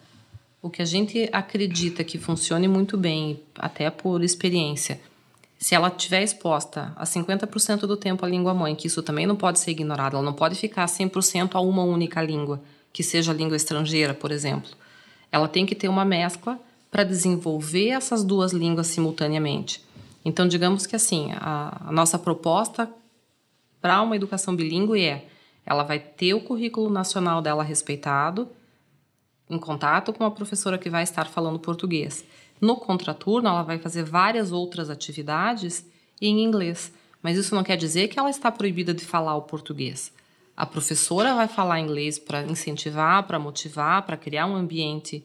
o 0.61 0.69
que 0.69 0.81
a 0.81 0.85
gente 0.85 1.29
acredita 1.31 2.03
que 2.03 2.17
funcione 2.17 2.67
muito 2.67 2.97
bem, 2.97 3.39
até 3.55 3.89
por 3.89 4.23
experiência. 4.23 4.99
Se 5.59 5.73
ela 5.73 5.87
estiver 5.87 6.21
exposta 6.21 6.91
a 6.95 7.05
50% 7.05 7.81
do 7.81 7.95
tempo 7.95 8.25
à 8.25 8.27
língua 8.27 8.53
mãe, 8.53 8.75
que 8.75 8.87
isso 8.87 9.01
também 9.01 9.25
não 9.25 9.35
pode 9.35 9.59
ser 9.59 9.71
ignorado, 9.71 10.15
ela 10.15 10.25
não 10.25 10.33
pode 10.33 10.55
ficar 10.55 10.85
100% 10.87 11.51
a 11.53 11.59
uma 11.59 11.83
única 11.83 12.21
língua, 12.21 12.61
que 12.91 13.03
seja 13.03 13.31
a 13.31 13.35
língua 13.35 13.55
estrangeira, 13.55 14.13
por 14.13 14.31
exemplo. 14.31 14.71
Ela 15.31 15.47
tem 15.47 15.65
que 15.65 15.75
ter 15.75 15.87
uma 15.87 16.03
mescla 16.03 16.59
para 16.89 17.03
desenvolver 17.03 17.89
essas 17.89 18.23
duas 18.23 18.51
línguas 18.51 18.87
simultaneamente. 18.87 19.84
Então, 20.25 20.47
digamos 20.47 20.87
que 20.87 20.95
assim, 20.95 21.31
a, 21.35 21.89
a 21.89 21.91
nossa 21.91 22.17
proposta 22.17 22.91
para 23.79 24.01
uma 24.01 24.15
educação 24.15 24.55
bilíngue 24.55 25.05
é 25.05 25.27
ela 25.63 25.83
vai 25.83 25.99
ter 25.99 26.33
o 26.33 26.41
currículo 26.41 26.89
nacional 26.89 27.41
dela 27.41 27.63
respeitado, 27.63 28.49
em 29.49 29.57
contato 29.57 30.11
com 30.11 30.23
a 30.23 30.31
professora 30.31 30.77
que 30.77 30.89
vai 30.89 31.03
estar 31.03 31.25
falando 31.25 31.59
português. 31.59 32.25
No 32.59 32.75
contraturno, 32.75 33.49
ela 33.49 33.63
vai 33.63 33.77
fazer 33.77 34.03
várias 34.03 34.51
outras 34.51 34.89
atividades 34.89 35.85
em 36.21 36.43
inglês, 36.43 36.91
mas 37.21 37.37
isso 37.37 37.53
não 37.53 37.63
quer 37.63 37.77
dizer 37.77 38.07
que 38.07 38.17
ela 38.17 38.29
está 38.29 38.51
proibida 38.51 38.93
de 38.93 39.05
falar 39.05 39.35
o 39.35 39.43
português. 39.43 40.11
A 40.55 40.65
professora 40.65 41.35
vai 41.35 41.47
falar 41.47 41.79
inglês 41.79 42.17
para 42.17 42.43
incentivar, 42.43 43.23
para 43.23 43.37
motivar, 43.37 44.03
para 44.03 44.17
criar 44.17 44.45
um 44.45 44.55
ambiente 44.55 45.23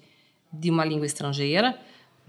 de 0.52 0.70
uma 0.70 0.84
língua 0.84 1.06
estrangeira, 1.06 1.78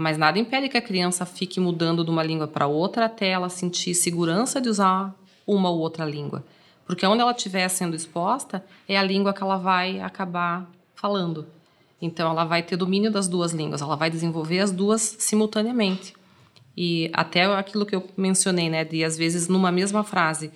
mas 0.02 0.18
nada 0.18 0.40
impede 0.40 0.68
que 0.68 0.78
a 0.78 0.82
criança 0.82 1.26
fique 1.26 1.60
mudando 1.60 2.04
de 2.04 2.10
uma 2.10 2.24
língua 2.24 2.48
para 2.48 2.68
outra 2.68 3.06
até 3.06 3.30
ela 3.30 3.48
sentir 3.48 3.94
segurança 3.94 4.60
de 4.60 4.68
usar 4.68 5.16
uma 5.48 5.70
ou 5.70 5.80
outra 5.80 6.04
língua. 6.04 6.44
Porque 6.86 7.06
onde 7.06 7.22
ela 7.22 7.32
estiver 7.32 7.68
sendo 7.70 7.96
exposta 7.96 8.66
é 8.88 8.98
a 8.98 9.04
língua 9.04 9.34
que 9.34 9.42
ela 9.42 9.58
vai 9.58 10.00
acabar 10.02 10.70
falando. 10.96 11.46
Então 12.02 12.32
ela 12.32 12.44
vai 12.44 12.64
ter 12.64 12.76
domínio 12.76 13.12
das 13.12 13.28
duas 13.28 13.54
línguas, 13.54 13.82
ela 13.82 13.96
vai 13.96 14.10
desenvolver 14.10 14.60
as 14.60 14.72
duas 14.72 15.16
simultaneamente. 15.20 16.14
E 16.76 17.10
até 17.14 17.46
aquilo 17.46 17.86
que 17.86 17.96
eu 17.96 18.08
mencionei, 18.18 18.70
né, 18.70 18.84
de 18.84 19.04
às 19.04 19.18
vezes 19.18 19.48
numa 19.48 19.72
mesma 19.72 20.04
frase 20.04 20.52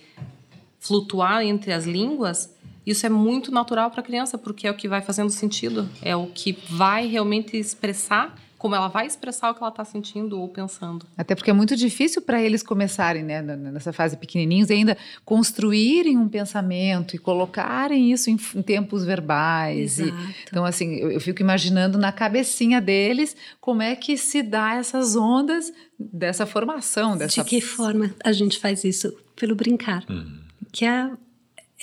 flutuar 0.80 1.44
entre 1.44 1.72
as 1.72 1.86
línguas, 1.86 2.54
isso 2.86 3.06
é 3.06 3.10
muito 3.10 3.52
natural 3.52 3.90
para 3.90 4.02
a 4.02 4.04
criança, 4.04 4.38
porque 4.38 4.68
é 4.68 4.72
o 4.72 4.76
que 4.76 4.88
vai 4.88 5.02
fazendo 5.02 5.30
sentido, 5.30 5.90
é 6.02 6.16
o 6.16 6.28
que 6.28 6.58
vai 6.70 7.08
realmente 7.08 7.58
expressar 7.58 8.36
como 8.58 8.74
ela 8.76 8.88
vai 8.88 9.06
expressar 9.06 9.52
o 9.52 9.54
que 9.54 9.62
ela 9.62 9.70
está 9.70 9.84
sentindo 9.84 10.40
ou 10.40 10.48
pensando. 10.48 11.06
Até 11.18 11.36
porque 11.36 11.50
é 11.50 11.54
muito 11.54 11.76
difícil 11.76 12.22
para 12.22 12.42
eles 12.42 12.64
começarem, 12.64 13.24
né, 13.24 13.42
nessa 13.42 13.92
fase 13.92 14.18
pequenininhos, 14.18 14.72
ainda 14.72 14.98
construírem 15.24 16.18
um 16.18 16.28
pensamento 16.28 17.16
e 17.16 17.20
colocarem 17.20 18.12
isso 18.12 18.30
em, 18.30 18.38
em 18.56 18.62
tempos 18.62 19.04
verbais. 19.04 20.00
E, 20.00 20.14
então, 20.48 20.66
assim, 20.66 20.96
eu, 20.96 21.12
eu, 21.12 21.20
fico 21.20 21.42
imaginando 21.42 21.98
na 21.98 22.12
cabecinha 22.12 22.80
deles 22.82 23.36
como 23.60 23.82
é 23.82 23.96
que 23.96 24.18
se 24.18 24.42
dá 24.42 24.76
essas 24.76 25.16
ondas 25.16 25.72
dessa 26.00 26.46
formação. 26.46 27.18
Dessa... 27.18 27.44
De 27.44 27.50
que 27.50 27.62
forma 27.62 28.16
a 28.24 28.32
gente 28.32 28.58
faz 28.60 28.84
isso? 28.84 29.14
Pelo 29.36 29.54
brincar. 29.54 30.06
Uhum. 30.10 30.40
Que 30.72 30.86
é, 30.86 31.12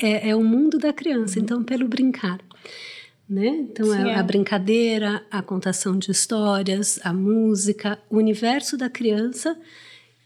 é, 0.00 0.30
é 0.30 0.36
o 0.36 0.42
mundo 0.42 0.78
da 0.78 0.92
criança, 0.92 1.38
uhum. 1.38 1.44
então 1.44 1.62
pelo 1.62 1.86
brincar 1.86 2.38
né? 3.28 3.46
Então 3.46 3.86
Sim, 3.86 4.08
é, 4.08 4.12
é 4.12 4.18
a 4.18 4.22
brincadeira, 4.22 5.24
a 5.30 5.42
contação 5.42 5.98
de 5.98 6.10
histórias, 6.10 7.00
a 7.02 7.12
música, 7.12 7.98
o 8.10 8.16
universo 8.16 8.76
da 8.76 8.90
criança, 8.90 9.56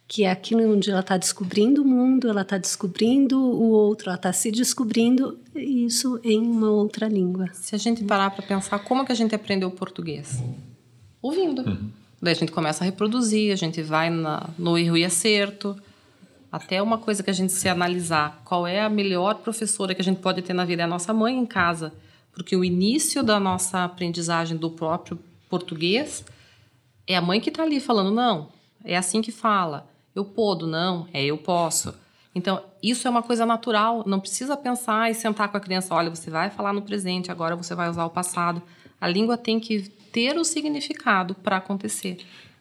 que 0.08 0.24
é 0.24 0.30
aquilo 0.30 0.72
onde 0.72 0.90
ela 0.90 1.00
está 1.00 1.16
descobrindo 1.16 1.82
o 1.82 1.84
mundo, 1.84 2.28
ela 2.28 2.42
está 2.42 2.58
descobrindo 2.58 3.38
o 3.38 3.70
outro, 3.70 4.08
ela 4.08 4.16
está 4.16 4.32
se 4.32 4.50
descobrindo 4.50 5.38
isso 5.54 6.20
em 6.22 6.40
uma 6.40 6.70
outra 6.70 7.08
língua. 7.08 7.48
Se 7.52 7.74
a 7.74 7.78
gente 7.78 8.04
parar 8.04 8.30
para 8.30 8.44
pensar, 8.44 8.78
como 8.80 9.04
que 9.04 9.12
a 9.12 9.16
gente 9.16 9.34
aprendeu 9.34 9.70
português? 9.70 10.42
Ouvindo. 11.20 11.62
Uhum. 11.62 11.90
Daí 12.20 12.32
a 12.32 12.36
gente 12.36 12.52
começa 12.52 12.82
a 12.82 12.86
reproduzir, 12.86 13.52
a 13.52 13.56
gente 13.56 13.82
vai 13.82 14.10
na, 14.10 14.48
no 14.58 14.78
erro 14.78 14.96
e 14.96 15.04
acerto. 15.04 15.76
Até 16.50 16.80
uma 16.80 16.98
coisa 16.98 17.22
que 17.22 17.28
a 17.28 17.32
gente 17.32 17.52
se 17.52 17.68
analisar, 17.68 18.40
qual 18.44 18.66
é 18.66 18.80
a 18.80 18.88
melhor 18.88 19.34
professora 19.36 19.94
que 19.94 20.00
a 20.00 20.04
gente 20.04 20.20
pode 20.20 20.40
ter 20.40 20.54
na 20.54 20.64
vida? 20.64 20.82
É 20.82 20.84
a 20.84 20.88
nossa 20.88 21.12
mãe 21.12 21.36
em 21.36 21.44
casa 21.44 21.92
porque 22.36 22.54
o 22.54 22.62
início 22.62 23.22
da 23.22 23.40
nossa 23.40 23.82
aprendizagem 23.82 24.58
do 24.58 24.70
próprio 24.70 25.18
português 25.48 26.22
é 27.06 27.16
a 27.16 27.22
mãe 27.22 27.40
que 27.40 27.48
está 27.48 27.62
ali 27.62 27.80
falando, 27.80 28.10
não, 28.10 28.50
é 28.84 28.94
assim 28.94 29.22
que 29.22 29.32
fala. 29.32 29.88
Eu 30.14 30.22
podo, 30.22 30.66
não, 30.66 31.08
é 31.14 31.24
eu 31.24 31.38
posso. 31.38 31.94
Então, 32.34 32.62
isso 32.82 33.08
é 33.08 33.10
uma 33.10 33.22
coisa 33.22 33.46
natural, 33.46 34.04
não 34.06 34.20
precisa 34.20 34.54
pensar 34.54 35.10
e 35.10 35.14
sentar 35.14 35.48
com 35.48 35.56
a 35.56 35.60
criança, 35.60 35.94
olha, 35.94 36.10
você 36.10 36.30
vai 36.30 36.50
falar 36.50 36.74
no 36.74 36.82
presente, 36.82 37.32
agora 37.32 37.56
você 37.56 37.74
vai 37.74 37.88
usar 37.88 38.04
o 38.04 38.10
passado. 38.10 38.62
A 39.00 39.08
língua 39.08 39.38
tem 39.38 39.58
que 39.58 39.88
ter 40.12 40.36
o 40.36 40.44
significado 40.44 41.34
para 41.36 41.56
acontecer. 41.56 42.18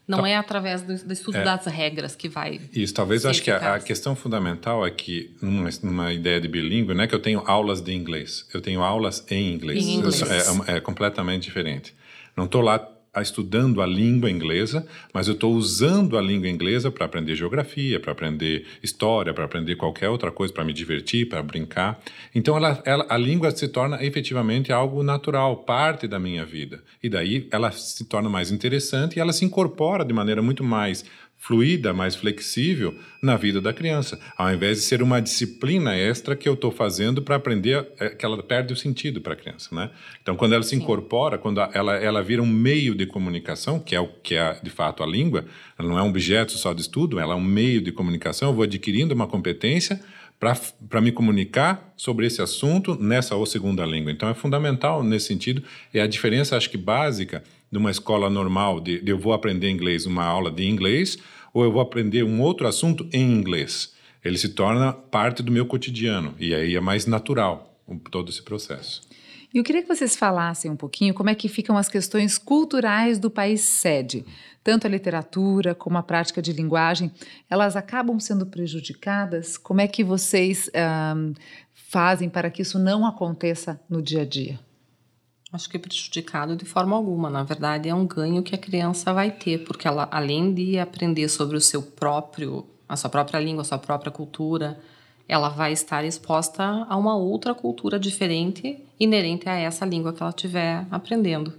Não 0.08 0.22
tá. 0.22 0.30
é 0.30 0.36
através 0.36 0.82
do, 0.84 0.96
do 0.96 1.14
estudo 1.14 1.38
é, 1.38 1.44
das 1.44 1.66
regras 1.66 2.16
que 2.16 2.30
vai. 2.30 2.62
Isso, 2.72 2.94
talvez 2.94 3.26
acho 3.26 3.42
que 3.42 3.50
a, 3.50 3.76
a, 3.76 3.80
questão 3.80 4.16
fundamental 4.16 4.86
é 4.86 4.92
que, 4.92 5.36
numa, 5.42 5.70
numa, 5.82 6.14
ideia 6.14 6.40
de 6.40 6.48
bilíngue, 6.48 6.94
não 6.94 7.04
é 7.04 7.08
que 7.08 7.16
eu 7.16 7.22
tenho 7.22 7.42
aulas 7.46 7.82
de 7.82 7.92
inglês, 7.94 8.48
eu 8.54 8.62
tenho 8.62 8.84
aulas 8.84 9.26
em 9.30 9.54
inglês. 9.54 9.84
Em 9.84 9.96
inglês. 9.96 10.22
É, 10.68 10.78
é, 10.78 10.80
completamente 10.80 11.44
diferente. 11.44 11.94
Não 12.38 12.46
estou 12.46 12.62
lá 12.62 12.78
estudando 13.22 13.82
a 13.82 13.86
língua 13.86 14.30
inglesa, 14.30 14.86
mas 15.14 15.28
eu 15.28 15.34
estou 15.34 15.54
usando 15.54 16.18
a 16.18 16.22
língua 16.22 16.50
inglesa 16.50 16.92
para 16.92 17.06
aprender 17.06 17.36
geografia, 17.36 18.00
para 18.00 18.12
aprender 18.12 18.66
história, 18.82 19.34
para 19.34 19.46
aprender 19.46 19.76
qualquer 19.76 20.10
outra 20.10 20.32
coisa, 20.32 20.54
para 20.54 20.64
me 20.64 20.74
divertir, 20.74 21.28
para 21.28 21.42
brincar. 21.42 22.02
Então, 22.34 22.58
ela, 22.58 22.82
ela, 22.86 23.06
a 23.10 23.18
língua 23.18 23.52
se 23.52 23.68
torna 23.68 24.04
efetivamente 24.04 24.72
algo 24.72 25.04
natural, 25.04 25.58
parte 25.58 26.08
da 26.08 26.20
minha 26.20 26.46
vida. 26.46 26.84
E 27.02 27.10
daí 27.10 27.48
ela 27.52 27.72
se 27.72 28.06
torna 28.06 28.30
mais 28.30 28.52
interessante 28.52 29.18
e 29.18 29.20
ela 29.20 29.34
se 29.34 29.46
incorpora 29.46 30.04
de 30.04 30.14
maneira 30.14 30.42
muito 30.42 30.64
mais 30.64 31.06
fluida, 31.38 31.94
mais 31.94 32.16
flexível 32.16 32.96
na 33.22 33.38
vida 33.38 33.62
da 33.62 33.72
criança, 33.72 34.20
ao 34.36 34.52
invés 34.52 34.78
de 34.78 34.84
ser 34.84 35.04
uma 35.04 35.22
disciplina 35.22 35.96
extra 35.96 36.36
que 36.36 36.50
eu 36.50 36.56
estou 36.56 36.72
fazendo 36.72 37.22
para 37.22 37.36
aprender 37.36 37.88
é, 38.00 38.10
que 38.10 38.26
ela 38.26 38.42
perde 38.42 38.74
o 38.74 38.76
sentido 38.76 39.22
para 39.22 39.34
a 39.34 39.36
criança, 39.36 39.74
né? 39.76 39.92
Então, 40.22 40.36
quando 40.36 40.54
ela 40.54 40.64
se 40.64 40.72
Sim. 40.72 40.78
incorpora, 40.78 41.38
quando 41.38 41.62
ela 41.62 41.96
ela 41.98 42.24
vira 42.24 42.42
um 42.42 42.48
meio 42.48 42.96
de 42.96 43.06
comunicação, 43.06 43.80
que 43.80 43.96
é 43.96 44.00
o 44.00 44.08
que 44.08 44.36
é 44.36 44.60
de 44.62 44.70
fato 44.72 45.04
a 45.04 45.06
língua, 45.06 45.46
ela 45.78 45.88
não 45.88 46.00
é 46.00 46.02
um 46.02 46.10
objeto 46.10 46.54
só 46.54 46.74
de 46.74 46.82
estudo, 46.82 47.20
ela 47.20 47.34
é 47.34 47.38
um 47.38 47.44
meio 47.44 47.80
de 47.80 47.92
comunicação. 47.92 48.50
Eu 48.50 48.56
vou 48.56 48.64
adquirindo 48.64 49.14
uma 49.14 49.28
competência 49.28 50.00
para 50.40 51.02
me 51.02 51.12
comunicar 51.12 51.94
sobre 51.96 52.26
esse 52.26 52.42
assunto 52.42 52.96
nessa 53.00 53.36
ou 53.36 53.46
segunda 53.46 53.86
língua. 53.86 54.12
Então, 54.12 54.30
é 54.30 54.34
fundamental 54.34 55.04
nesse 55.04 55.28
sentido. 55.28 55.64
É 55.94 56.02
a 56.02 56.08
diferença, 56.08 56.58
acho 56.58 56.70
que 56.70 56.78
básica 56.78 57.44
de 57.76 57.80
uma 57.80 57.92
escola 57.92 58.30
normal, 58.30 58.80
de, 58.80 59.02
de 59.02 59.12
eu 59.12 59.20
vou 59.20 59.34
aprender 59.34 59.70
inglês, 59.70 60.06
uma 60.06 60.24
aula 60.24 60.50
de 60.50 60.66
inglês, 60.66 61.18
ou 61.54 61.66
eu 61.66 61.72
vou 61.72 61.82
aprender 61.82 62.24
um 62.24 62.42
outro 62.42 62.66
assunto 62.66 63.06
em 63.12 63.34
inglês. 63.34 63.94
Ele 64.24 64.38
se 64.38 64.50
torna 64.50 64.94
parte 64.94 65.44
do 65.44 65.52
meu 65.52 65.66
cotidiano 65.66 66.34
e 66.40 66.56
aí 66.56 66.76
é 66.76 66.80
mais 66.80 67.06
natural 67.06 67.78
todo 68.10 68.30
esse 68.30 68.42
processo. 68.42 69.02
Eu 69.54 69.64
queria 69.64 69.82
que 69.82 69.88
vocês 69.88 70.16
falassem 70.16 70.72
um 70.72 70.76
pouquinho 70.76 71.14
como 71.14 71.30
é 71.30 71.36
que 71.36 71.48
ficam 71.50 71.78
as 71.78 71.90
questões 71.90 72.38
culturais 72.38 73.20
do 73.20 73.30
país 73.30 73.62
sede. 73.62 74.26
Tanto 74.64 74.88
a 74.88 74.90
literatura 74.90 75.76
como 75.76 75.98
a 75.98 76.04
prática 76.04 76.42
de 76.42 76.54
linguagem, 76.54 77.12
elas 77.50 77.76
acabam 77.76 78.20
sendo 78.20 78.46
prejudicadas? 78.46 79.58
Como 79.58 79.82
é 79.82 79.88
que 79.88 80.04
vocês 80.04 80.70
fazem 81.74 82.30
para 82.30 82.50
que 82.50 82.62
isso 82.62 82.80
não 82.80 83.06
aconteça 83.06 83.80
no 83.90 84.02
dia 84.02 84.22
a 84.22 84.26
dia? 84.26 84.60
Acho 85.54 85.70
que 85.70 85.80
prejudicado 85.80 86.56
de 86.56 86.66
forma 86.66 86.96
alguma. 86.96 87.30
Na 87.30 87.44
verdade, 87.44 87.88
é 87.88 87.96
um 87.96 88.06
ganho 88.06 88.44
que 88.44 88.56
a 88.56 88.58
criança 88.58 89.14
vai 89.14 89.32
ter, 89.32 89.64
porque 89.64 89.88
ela, 89.88 90.08
além 90.12 90.54
de 90.54 90.78
aprender 90.80 91.30
sobre 91.30 91.56
o 91.56 91.62
seu 91.62 91.82
próprio, 91.82 92.66
a 92.90 92.98
sua 92.98 93.10
própria 93.10 93.40
língua, 93.40 93.62
a 93.62 93.66
sua 93.66 93.78
própria 93.78 94.12
cultura, 94.12 94.80
ela 95.28 95.50
vai 95.50 95.72
estar 95.72 96.04
exposta 96.04 96.86
a 96.88 96.98
uma 96.98 97.16
outra 97.16 97.54
cultura 97.54 97.98
diferente 97.98 98.84
inerente 99.00 99.50
a 99.50 99.56
essa 99.56 99.86
língua 99.86 100.14
que 100.14 100.22
ela 100.22 100.30
estiver 100.30 100.86
aprendendo. 100.92 101.54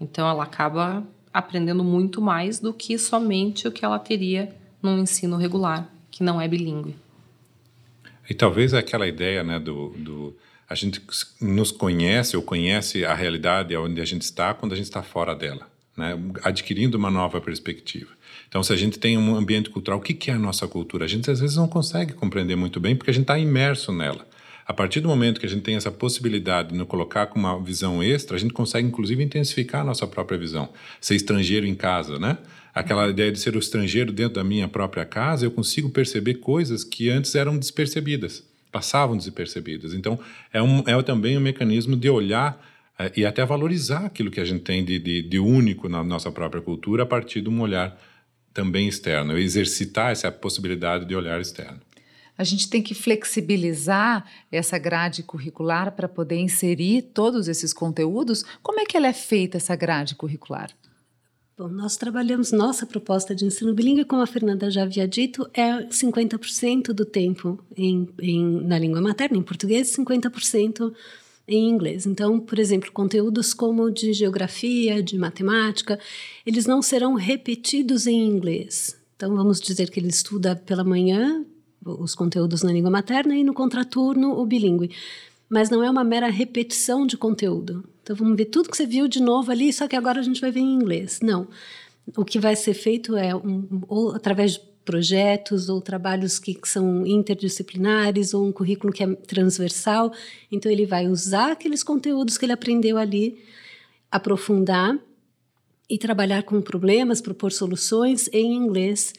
Então, 0.00 0.28
ela 0.28 0.44
acaba 0.44 1.02
aprendendo 1.32 1.84
muito 1.84 2.20
mais 2.20 2.58
do 2.58 2.72
que 2.72 2.98
somente 2.98 3.68
o 3.68 3.72
que 3.72 3.84
ela 3.84 3.98
teria 3.98 4.54
num 4.82 4.98
ensino 4.98 5.36
regular, 5.36 5.88
que 6.10 6.22
não 6.22 6.40
é 6.40 6.48
bilíngue. 6.48 6.96
E 8.28 8.34
talvez 8.34 8.74
aquela 8.74 9.06
ideia 9.06 9.42
né, 9.42 9.58
do, 9.58 9.90
do 9.98 10.36
a 10.68 10.74
gente 10.74 11.00
nos 11.40 11.70
conhece 11.70 12.36
ou 12.36 12.42
conhece 12.42 13.04
a 13.04 13.14
realidade 13.14 13.76
onde 13.76 14.00
a 14.00 14.04
gente 14.04 14.22
está 14.22 14.52
quando 14.52 14.72
a 14.72 14.76
gente 14.76 14.86
está 14.86 15.02
fora 15.02 15.34
dela, 15.34 15.68
né? 15.96 16.18
adquirindo 16.42 16.98
uma 16.98 17.10
nova 17.10 17.40
perspectiva. 17.40 18.10
Então, 18.48 18.62
se 18.62 18.72
a 18.72 18.76
gente 18.76 18.98
tem 18.98 19.16
um 19.16 19.36
ambiente 19.36 19.70
cultural, 19.70 19.98
o 19.98 20.02
que 20.02 20.30
é 20.30 20.34
a 20.34 20.38
nossa 20.38 20.66
cultura? 20.66 21.04
A 21.04 21.08
gente 21.08 21.30
às 21.30 21.40
vezes 21.40 21.56
não 21.56 21.68
consegue 21.68 22.14
compreender 22.14 22.56
muito 22.56 22.80
bem 22.80 22.96
porque 22.96 23.10
a 23.10 23.14
gente 23.14 23.24
está 23.24 23.38
imerso 23.38 23.92
nela. 23.92 24.26
A 24.66 24.72
partir 24.72 25.00
do 25.00 25.08
momento 25.08 25.38
que 25.38 25.46
a 25.46 25.48
gente 25.48 25.62
tem 25.62 25.76
essa 25.76 25.92
possibilidade 25.92 26.70
de 26.70 26.74
nos 26.74 26.88
colocar 26.88 27.26
com 27.26 27.38
uma 27.38 27.60
visão 27.62 28.02
extra, 28.02 28.36
a 28.36 28.40
gente 28.40 28.52
consegue 28.52 28.88
inclusive 28.88 29.22
intensificar 29.22 29.82
a 29.82 29.84
nossa 29.84 30.08
própria 30.08 30.36
visão. 30.36 30.68
Ser 31.00 31.14
estrangeiro 31.14 31.66
em 31.66 31.74
casa, 31.74 32.18
né? 32.18 32.36
Aquela 32.76 33.08
ideia 33.08 33.32
de 33.32 33.40
ser 33.40 33.56
o 33.56 33.58
estrangeiro 33.58 34.12
dentro 34.12 34.34
da 34.34 34.44
minha 34.44 34.68
própria 34.68 35.04
casa, 35.04 35.44
eu 35.44 35.50
consigo 35.50 35.90
perceber 35.90 36.34
coisas 36.34 36.84
que 36.84 37.10
antes 37.10 37.34
eram 37.34 37.58
despercebidas 37.58 38.44
passavam 38.76 39.16
despercebidas. 39.16 39.94
Então, 39.94 40.18
é, 40.52 40.60
um, 40.60 40.80
é 40.86 41.02
também 41.02 41.38
um 41.38 41.40
mecanismo 41.40 41.96
de 41.96 42.10
olhar 42.10 42.62
é, 42.98 43.10
e 43.16 43.24
até 43.24 43.42
valorizar 43.42 44.04
aquilo 44.04 44.30
que 44.30 44.38
a 44.38 44.44
gente 44.44 44.64
tem 44.64 44.84
de, 44.84 44.98
de, 44.98 45.22
de, 45.22 45.38
único 45.38 45.88
na 45.88 46.04
nossa 46.04 46.30
própria 46.30 46.60
cultura 46.60 47.04
a 47.04 47.06
partir 47.06 47.40
de 47.40 47.48
um 47.48 47.62
olhar 47.62 47.98
também 48.52 48.86
externo, 48.86 49.38
exercitar 49.38 50.12
essa 50.12 50.30
possibilidade 50.30 51.06
de 51.06 51.14
olhar 51.14 51.40
externo. 51.40 51.80
A 52.36 52.44
gente 52.44 52.68
tem 52.68 52.82
que 52.82 52.92
flexibilizar 52.92 54.26
essa 54.52 54.76
grade 54.76 55.22
curricular 55.22 55.92
para 55.92 56.06
poder 56.06 56.36
inserir 56.36 57.00
todos 57.00 57.48
esses 57.48 57.72
conteúdos. 57.72 58.44
Como 58.62 58.78
é 58.78 58.84
que 58.84 58.94
ela 58.94 59.06
é 59.06 59.12
feita, 59.14 59.56
essa 59.56 59.74
grade 59.74 60.14
curricular? 60.14 60.70
Bom, 61.58 61.68
nós 61.68 61.96
trabalhamos 61.96 62.52
nossa 62.52 62.84
proposta 62.84 63.34
de 63.34 63.46
ensino 63.46 63.72
bilíngue, 63.72 64.04
como 64.04 64.20
a 64.20 64.26
Fernanda 64.26 64.70
já 64.70 64.82
havia 64.82 65.08
dito, 65.08 65.48
é 65.54 65.84
50% 65.84 66.92
do 66.92 67.06
tempo 67.06 67.58
em, 67.74 68.06
em, 68.20 68.44
na 68.66 68.78
língua 68.78 69.00
materna, 69.00 69.38
em 69.38 69.42
português, 69.42 69.90
50% 69.96 70.92
em 71.48 71.70
inglês. 71.70 72.04
Então, 72.04 72.38
por 72.38 72.58
exemplo, 72.58 72.92
conteúdos 72.92 73.54
como 73.54 73.90
de 73.90 74.12
geografia, 74.12 75.02
de 75.02 75.16
matemática, 75.16 75.98
eles 76.44 76.66
não 76.66 76.82
serão 76.82 77.14
repetidos 77.14 78.06
em 78.06 78.28
inglês. 78.28 78.94
Então, 79.16 79.34
vamos 79.34 79.58
dizer 79.58 79.90
que 79.90 79.98
ele 79.98 80.08
estuda 80.08 80.54
pela 80.54 80.84
manhã 80.84 81.42
os 81.82 82.14
conteúdos 82.14 82.62
na 82.62 82.70
língua 82.70 82.90
materna 82.90 83.34
e 83.34 83.42
no 83.42 83.54
contraturno 83.54 84.38
o 84.38 84.44
bilíngue. 84.44 84.90
Mas 85.48 85.70
não 85.70 85.82
é 85.82 85.90
uma 85.90 86.04
mera 86.04 86.28
repetição 86.28 87.06
de 87.06 87.16
conteúdo. 87.16 87.84
Então 88.02 88.14
vamos 88.14 88.36
ver 88.36 88.46
tudo 88.46 88.68
que 88.68 88.76
você 88.76 88.86
viu 88.86 89.08
de 89.08 89.20
novo 89.20 89.50
ali, 89.50 89.72
só 89.72 89.86
que 89.88 89.96
agora 89.96 90.20
a 90.20 90.22
gente 90.22 90.40
vai 90.40 90.50
ver 90.50 90.60
em 90.60 90.74
inglês. 90.74 91.20
Não. 91.22 91.48
O 92.16 92.24
que 92.24 92.38
vai 92.38 92.54
ser 92.54 92.74
feito 92.74 93.16
é 93.16 93.34
um, 93.34 93.82
ou 93.88 94.12
através 94.12 94.52
de 94.52 94.60
projetos 94.84 95.68
ou 95.68 95.80
trabalhos 95.80 96.38
que, 96.38 96.54
que 96.54 96.68
são 96.68 97.04
interdisciplinares 97.04 98.32
ou 98.32 98.46
um 98.46 98.52
currículo 98.52 98.92
que 98.92 99.02
é 99.02 99.14
transversal. 99.14 100.12
Então 100.50 100.70
ele 100.70 100.86
vai 100.86 101.08
usar 101.08 101.52
aqueles 101.52 101.82
conteúdos 101.82 102.38
que 102.38 102.44
ele 102.44 102.52
aprendeu 102.52 102.96
ali, 102.96 103.36
aprofundar 104.10 104.96
e 105.90 105.98
trabalhar 105.98 106.44
com 106.44 106.60
problemas, 106.60 107.20
propor 107.20 107.52
soluções 107.52 108.28
em 108.32 108.54
inglês 108.54 109.12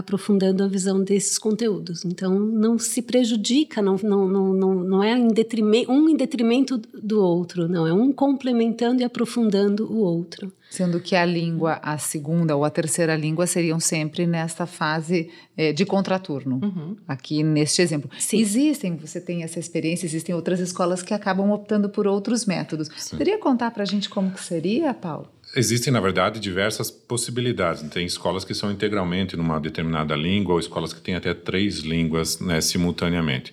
aprofundando 0.00 0.64
a 0.64 0.68
visão 0.68 1.02
desses 1.02 1.38
conteúdos. 1.38 2.04
Então, 2.04 2.38
não 2.38 2.78
se 2.78 3.02
prejudica, 3.02 3.80
não, 3.80 3.96
não, 4.02 4.28
não, 4.28 4.52
não, 4.52 4.74
não 4.74 5.02
é 5.02 5.16
em 5.16 5.28
detrimento, 5.28 5.92
um 5.92 6.08
em 6.08 6.16
detrimento 6.16 6.78
do 6.92 7.22
outro, 7.22 7.68
não, 7.68 7.86
é 7.86 7.92
um 7.92 8.12
complementando 8.12 9.02
e 9.02 9.04
aprofundando 9.04 9.90
o 9.90 9.98
outro. 9.98 10.52
Sendo 10.70 11.00
que 11.00 11.16
a 11.16 11.24
língua, 11.24 11.80
a 11.82 11.98
segunda 11.98 12.56
ou 12.56 12.64
a 12.64 12.70
terceira 12.70 13.16
língua 13.16 13.44
seriam 13.44 13.80
sempre 13.80 14.24
nesta 14.24 14.66
fase 14.66 15.28
é, 15.56 15.72
de 15.72 15.84
contraturno, 15.84 16.60
uhum. 16.62 16.96
aqui 17.08 17.42
neste 17.42 17.82
exemplo. 17.82 18.08
Sim. 18.18 18.38
Existem, 18.38 18.96
você 18.96 19.20
tem 19.20 19.42
essa 19.42 19.58
experiência, 19.58 20.06
existem 20.06 20.32
outras 20.32 20.60
escolas 20.60 21.02
que 21.02 21.12
acabam 21.12 21.50
optando 21.50 21.88
por 21.88 22.06
outros 22.06 22.46
métodos. 22.46 22.88
Sim. 22.96 23.10
Poderia 23.10 23.38
contar 23.38 23.72
para 23.72 23.82
a 23.82 23.86
gente 23.86 24.08
como 24.08 24.30
que 24.30 24.42
seria, 24.42 24.94
Paulo? 24.94 25.28
Existem, 25.54 25.92
na 25.92 26.00
verdade, 26.00 26.38
diversas 26.38 26.90
possibilidades. 26.90 27.82
Tem 27.90 28.06
escolas 28.06 28.44
que 28.44 28.54
são 28.54 28.70
integralmente 28.70 29.36
numa 29.36 29.58
determinada 29.58 30.14
língua 30.14 30.54
ou 30.54 30.60
escolas 30.60 30.92
que 30.92 31.00
têm 31.00 31.16
até 31.16 31.34
três 31.34 31.80
línguas 31.80 32.38
né, 32.40 32.60
simultaneamente. 32.60 33.52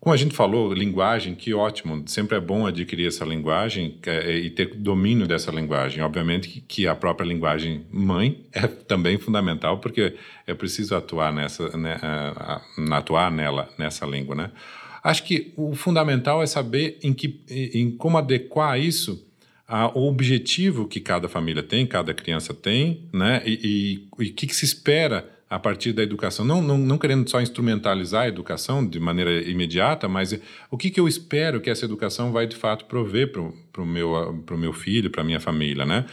Como 0.00 0.14
a 0.14 0.16
gente 0.16 0.34
falou, 0.34 0.72
linguagem, 0.72 1.34
que 1.34 1.52
ótimo. 1.52 2.04
Sempre 2.06 2.36
é 2.36 2.40
bom 2.40 2.66
adquirir 2.66 3.08
essa 3.08 3.24
linguagem 3.24 3.98
é, 4.06 4.36
e 4.36 4.48
ter 4.48 4.76
domínio 4.76 5.26
dessa 5.26 5.50
linguagem. 5.50 6.04
Obviamente 6.04 6.64
que, 6.68 6.86
a 6.86 6.94
própria 6.94 7.26
linguagem 7.26 7.84
mãe 7.90 8.46
é 8.54 8.68
também 8.68 9.18
fundamental, 9.18 9.78
porque 9.78 10.14
é 10.46 10.54
preciso 10.54 10.94
atuar 10.94 11.32
nessa, 11.32 11.76
né, 11.76 11.98
atuar 12.92 13.30
nela, 13.32 13.68
nessa 13.76 14.06
língua, 14.06 14.36
né? 14.36 14.50
Acho 15.02 15.24
que 15.24 15.52
o 15.56 15.74
fundamental 15.74 16.42
é 16.42 16.46
saber 16.46 16.98
em, 17.02 17.12
que, 17.12 17.40
em 17.48 17.90
como 17.90 18.18
adequar 18.18 18.78
isso 18.78 19.27
o 19.94 20.08
objetivo 20.08 20.88
que 20.88 20.98
cada 20.98 21.28
família 21.28 21.62
tem, 21.62 21.86
cada 21.86 22.14
criança 22.14 22.54
tem, 22.54 23.02
né? 23.12 23.42
E 23.44 24.08
o 24.12 24.16
que, 24.16 24.46
que, 24.46 24.54
se 24.54 24.64
espera 24.64 25.28
a 25.50 25.58
partir 25.58 25.92
da 25.92 26.02
educação. 26.02 26.44
Não, 26.44 26.62
não, 26.62 26.78
não 26.78 26.98
querendo 26.98 27.28
só 27.28 27.40
instrumentalizar 27.40 28.24
a 28.24 28.28
educação 28.28 28.86
de 28.86 29.00
maneira 29.00 29.42
imediata, 29.48 30.08
mas 30.08 30.38
o 30.70 30.76
que, 30.76 30.90
que 30.90 31.00
eu 31.00 31.08
espero 31.08 31.60
que 31.60 31.70
essa 31.70 31.84
educação 31.84 32.32
vai 32.32 32.46
de 32.46 32.56
fato 32.56 32.84
prover 32.86 33.30
para 33.32 33.82
o 33.82 33.86
meu, 33.86 34.44
meu 34.52 34.72
filho, 34.72 35.10
para 35.10 35.22
a 35.22 35.24
minha 35.24 35.40
família, 35.40 35.84
né? 35.84 36.06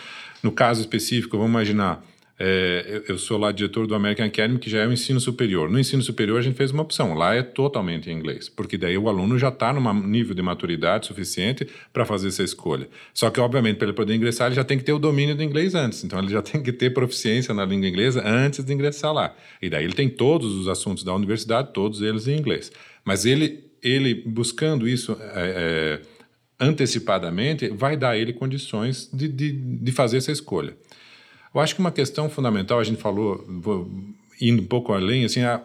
No 0.44 0.52
caso 0.52 0.82
específico, 0.82 1.38
vamos 1.38 1.52
imaginar 1.52 2.06
é, 2.38 3.04
eu 3.08 3.18
sou 3.18 3.38
lá 3.38 3.50
diretor 3.52 3.88
do 3.88 3.96
American 3.96 4.26
Academy, 4.26 4.60
que 4.60 4.70
já 4.70 4.80
é 4.80 4.88
o 4.88 4.92
ensino 4.92 5.22
superior. 5.22 5.70
No 5.70 5.80
ensino 5.80 6.02
superior, 6.02 6.40
a 6.40 6.42
gente 6.42 6.56
fez 6.56 6.72
uma 6.72 6.84
opção. 6.84 7.14
Lá 7.14 7.34
é 7.34 7.42
totalmente 7.42 8.10
em 8.10 8.14
inglês, 8.14 8.50
porque 8.50 8.78
daí 8.78 8.98
o 8.98 9.08
aluno 9.08 9.40
já 9.40 9.48
está 9.48 9.72
num 9.72 10.06
nível 10.06 10.36
de 10.36 10.42
maturidade 10.42 11.08
suficiente 11.08 11.66
para 11.94 12.06
fazer 12.06 12.28
essa 12.28 12.44
escolha. 12.44 12.90
Só 13.14 13.30
que, 13.30 13.40
obviamente, 13.40 13.78
para 13.78 13.88
ele 13.88 13.96
poder 13.96 14.14
ingressar, 14.16 14.48
ele 14.48 14.56
já 14.56 14.66
tem 14.66 14.78
que 14.78 14.84
ter 14.84 14.92
o 14.92 15.00
domínio 15.00 15.36
do 15.36 15.44
inglês 15.44 15.76
antes. 15.76 16.04
Então, 16.04 16.20
ele 16.20 16.30
já 16.30 16.42
tem 16.42 16.62
que 16.62 16.74
ter 16.74 16.94
proficiência 16.94 17.54
na 17.54 17.64
língua 17.64 17.88
inglesa 17.88 18.22
antes 18.26 18.66
de 18.66 18.74
ingressar 18.74 19.14
lá. 19.14 19.34
E 19.62 19.70
daí 19.70 19.86
ele 19.86 19.94
tem 19.94 20.10
todos 20.10 20.54
os 20.56 20.68
assuntos 20.68 21.06
da 21.06 21.16
universidade, 21.16 21.70
todos 21.74 22.02
eles 22.02 22.28
em 22.28 22.38
inglês. 22.38 22.70
Mas 23.06 23.26
ele, 23.26 23.64
ele 23.82 24.14
buscando 24.14 24.90
isso 24.90 25.18
é, 25.22 26.02
é, 26.02 26.02
antecipadamente, 26.60 27.70
vai 27.70 27.96
dar 27.96 28.10
a 28.10 28.18
ele 28.18 28.34
condições 28.34 29.10
de, 29.14 29.30
de, 29.30 29.52
de 29.54 29.92
fazer 29.94 30.18
essa 30.18 30.34
escolha. 30.34 30.76
Eu 31.56 31.62
acho 31.62 31.74
que 31.74 31.80
uma 31.80 31.92
questão 31.92 32.30
fundamental, 32.30 32.80
a 32.80 32.84
gente 32.84 33.02
falou, 33.02 33.44
indo 34.42 34.62
um 34.62 34.66
pouco 34.68 34.92
além, 34.92 35.24
assim, 35.24 35.42
a, 35.42 35.64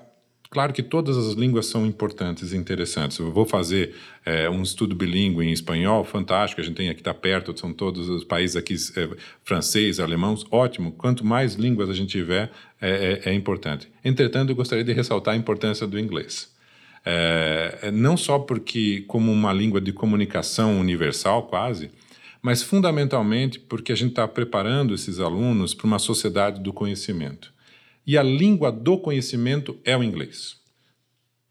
Claro 0.50 0.72
que 0.72 0.82
todas 0.82 1.16
as 1.16 1.34
línguas 1.34 1.66
são 1.66 1.86
importantes 1.86 2.52
e 2.52 2.56
interessantes. 2.56 3.20
Eu 3.20 3.30
vou 3.30 3.46
fazer 3.46 3.94
é, 4.26 4.50
um 4.50 4.62
estudo 4.62 4.96
bilíngue 4.96 5.44
em 5.44 5.52
espanhol, 5.52 6.02
fantástico. 6.02 6.60
A 6.60 6.64
gente 6.64 6.74
tem 6.74 6.88
aqui, 6.88 7.00
está 7.00 7.14
perto, 7.14 7.56
são 7.56 7.72
todos 7.72 8.08
os 8.08 8.24
países 8.24 8.56
aqui, 8.56 8.74
é, 8.96 9.08
francês, 9.44 10.00
alemão, 10.00 10.34
ótimo. 10.50 10.90
Quanto 10.90 11.24
mais 11.24 11.54
línguas 11.54 11.88
a 11.88 11.94
gente 11.94 12.10
tiver, 12.10 12.50
é, 12.80 13.20
é, 13.24 13.30
é 13.30 13.32
importante. 13.32 13.88
Entretanto, 14.04 14.50
eu 14.50 14.56
gostaria 14.56 14.82
de 14.82 14.92
ressaltar 14.92 15.34
a 15.34 15.36
importância 15.36 15.86
do 15.86 15.96
inglês. 15.96 16.52
É, 17.06 17.88
não 17.92 18.16
só 18.16 18.40
porque, 18.40 19.04
como 19.06 19.30
uma 19.30 19.52
língua 19.52 19.80
de 19.80 19.92
comunicação 19.92 20.80
universal, 20.80 21.44
quase, 21.44 21.92
mas 22.42 22.62
fundamentalmente 22.62 23.58
porque 23.58 23.92
a 23.92 23.94
gente 23.94 24.10
está 24.10 24.26
preparando 24.26 24.94
esses 24.94 25.20
alunos 25.20 25.74
para 25.74 25.86
uma 25.86 25.98
sociedade 25.98 26.60
do 26.60 26.72
conhecimento. 26.72 27.52
E 28.06 28.16
a 28.16 28.22
língua 28.22 28.72
do 28.72 28.98
conhecimento 28.98 29.78
é 29.84 29.96
o 29.96 30.02
inglês. 30.02 30.56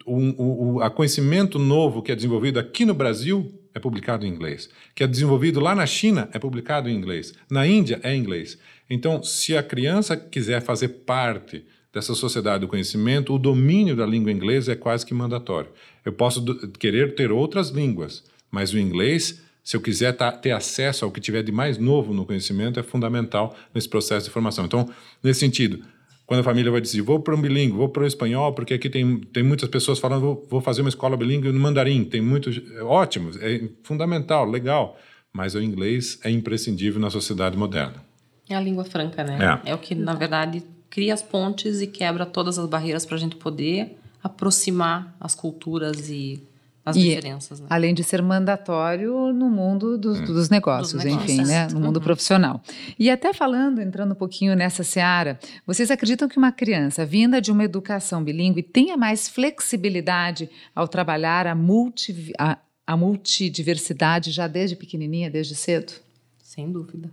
O, 0.06 0.76
o, 0.76 0.82
a 0.82 0.90
conhecimento 0.90 1.60
novo 1.60 2.02
que 2.02 2.12
é 2.12 2.16
desenvolvido 2.16 2.60
aqui 2.60 2.86
no 2.86 2.94
Brasil 2.94 3.54
é 3.74 3.80
publicado 3.80 4.26
em 4.26 4.30
inglês. 4.30 4.70
Que 4.96 5.04
é 5.04 5.08
desenvolvido 5.08 5.60
lá 5.60 5.76
na 5.76 5.86
China 5.86 6.28
é 6.34 6.40
publicado 6.40 6.90
em 6.90 6.96
inglês. 6.96 7.34
Na 7.50 7.68
Índia 7.68 8.00
é 8.04 8.16
inglês. 8.16 8.58
Então, 8.90 9.22
se 9.22 9.56
a 9.56 9.62
criança 9.62 10.18
quiser 10.18 10.62
fazer 10.62 10.90
parte 10.90 11.64
dessa 11.94 12.16
sociedade 12.16 12.62
do 12.62 12.68
conhecimento, 12.68 13.34
o 13.34 13.40
domínio 13.40 13.96
da 13.96 14.06
língua 14.06 14.32
inglesa 14.32 14.74
é 14.74 14.76
quase 14.76 15.06
que 15.06 15.14
mandatório. 15.14 15.72
Eu 16.04 16.14
posso 16.14 16.44
querer 16.80 17.16
ter 17.16 17.32
outras 17.32 17.70
línguas, 17.70 18.24
mas 18.52 18.74
o 18.74 18.80
inglês 18.80 19.42
se 19.70 19.78
eu 19.78 19.82
quiser 19.82 20.14
tá, 20.14 20.32
ter 20.32 20.50
acesso 20.50 21.06
ao 21.06 21.12
que 21.12 21.22
tiver 21.22 21.44
de 21.44 21.52
mais 21.52 21.78
novo 21.78 22.12
no 22.12 22.26
conhecimento, 22.26 22.80
é 22.80 22.82
fundamental 22.82 23.56
nesse 23.72 23.88
processo 23.88 24.26
de 24.26 24.32
formação. 24.32 24.66
Então, 24.66 24.90
nesse 25.22 25.42
sentido, 25.42 25.84
quando 26.26 26.40
a 26.40 26.44
família 26.44 26.72
vai 26.72 26.82
dizer, 26.82 27.04
vou 27.04 27.20
para 27.20 27.36
um 27.36 27.40
bilíngue, 27.40 27.78
vou 27.78 27.88
para 27.88 28.02
o 28.02 28.08
espanhol, 28.08 28.52
porque 28.52 28.74
aqui 28.74 28.90
tem, 28.90 29.20
tem 29.20 29.44
muitas 29.44 29.70
pessoas 29.70 30.00
falando, 30.00 30.22
vou, 30.22 30.48
vou 30.50 30.60
fazer 30.60 30.82
uma 30.82 30.90
escola 30.90 31.16
bilíngue 31.16 31.52
no 31.52 31.60
mandarim, 31.60 32.04
tem 32.04 32.20
muitos, 32.20 32.60
é 32.76 32.82
ótimo, 32.82 33.30
é 33.40 33.70
fundamental, 33.84 34.50
legal, 34.50 34.98
mas 35.32 35.54
o 35.54 35.62
inglês 35.62 36.20
é 36.24 36.32
imprescindível 36.32 37.00
na 37.00 37.12
sociedade 37.12 37.56
moderna. 37.56 38.04
É 38.50 38.56
a 38.56 38.60
língua 38.60 38.86
franca, 38.86 39.24
né? 39.24 39.62
É, 39.64 39.70
é 39.70 39.76
o 39.76 39.78
que, 39.78 39.94
na 39.94 40.16
verdade, 40.16 40.64
cria 40.90 41.14
as 41.14 41.22
pontes 41.22 41.80
e 41.80 41.86
quebra 41.86 42.26
todas 42.26 42.58
as 42.58 42.68
barreiras 42.68 43.06
para 43.06 43.18
a 43.18 43.20
gente 43.20 43.36
poder 43.36 44.00
aproximar 44.24 45.16
as 45.20 45.36
culturas 45.36 46.10
e 46.10 46.42
as 46.90 46.96
e, 46.96 47.10
diferenças. 47.10 47.60
Né? 47.60 47.68
Além 47.70 47.94
de 47.94 48.04
ser 48.04 48.22
mandatório 48.22 49.34
no 49.34 49.50
mundo 49.50 49.98
do, 49.98 50.14
hum. 50.14 50.26
dos, 50.26 50.50
negócios, 50.50 50.94
dos 50.94 51.04
negócios, 51.04 51.30
enfim, 51.30 51.44
né? 51.46 51.68
no 51.68 51.80
mundo 51.80 51.98
uhum. 51.98 52.04
profissional. 52.04 52.62
E 52.98 53.10
até 53.10 53.34
falando, 53.34 53.82
entrando 53.82 54.12
um 54.12 54.16
pouquinho 54.16 54.56
nessa 54.56 54.84
seara, 54.84 55.40
vocês 55.66 55.92
acreditam 55.92 56.28
que 56.28 56.38
uma 56.38 56.52
criança 56.52 57.06
vinda 57.06 57.42
de 57.42 57.52
uma 57.52 57.64
educação 57.64 58.24
bilíngue 58.24 58.64
tenha 58.64 58.98
mais 58.98 59.30
flexibilidade 59.30 60.50
ao 60.76 60.88
trabalhar 60.88 61.48
a, 61.48 61.56
multi, 61.56 62.34
a, 62.38 62.58
a 62.86 62.98
multidiversidade 62.98 64.32
já 64.32 64.48
desde 64.48 64.76
pequenininha, 64.76 65.30
desde 65.30 65.56
cedo? 65.56 65.94
Sem 66.42 66.72
dúvida. 66.72 67.10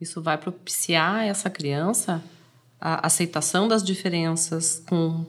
Isso 0.00 0.22
vai 0.22 0.38
propiciar 0.38 1.24
essa 1.24 1.50
criança 1.50 2.22
a 2.80 3.06
aceitação 3.06 3.68
das 3.68 3.84
diferenças 3.84 4.82
com 4.88 5.26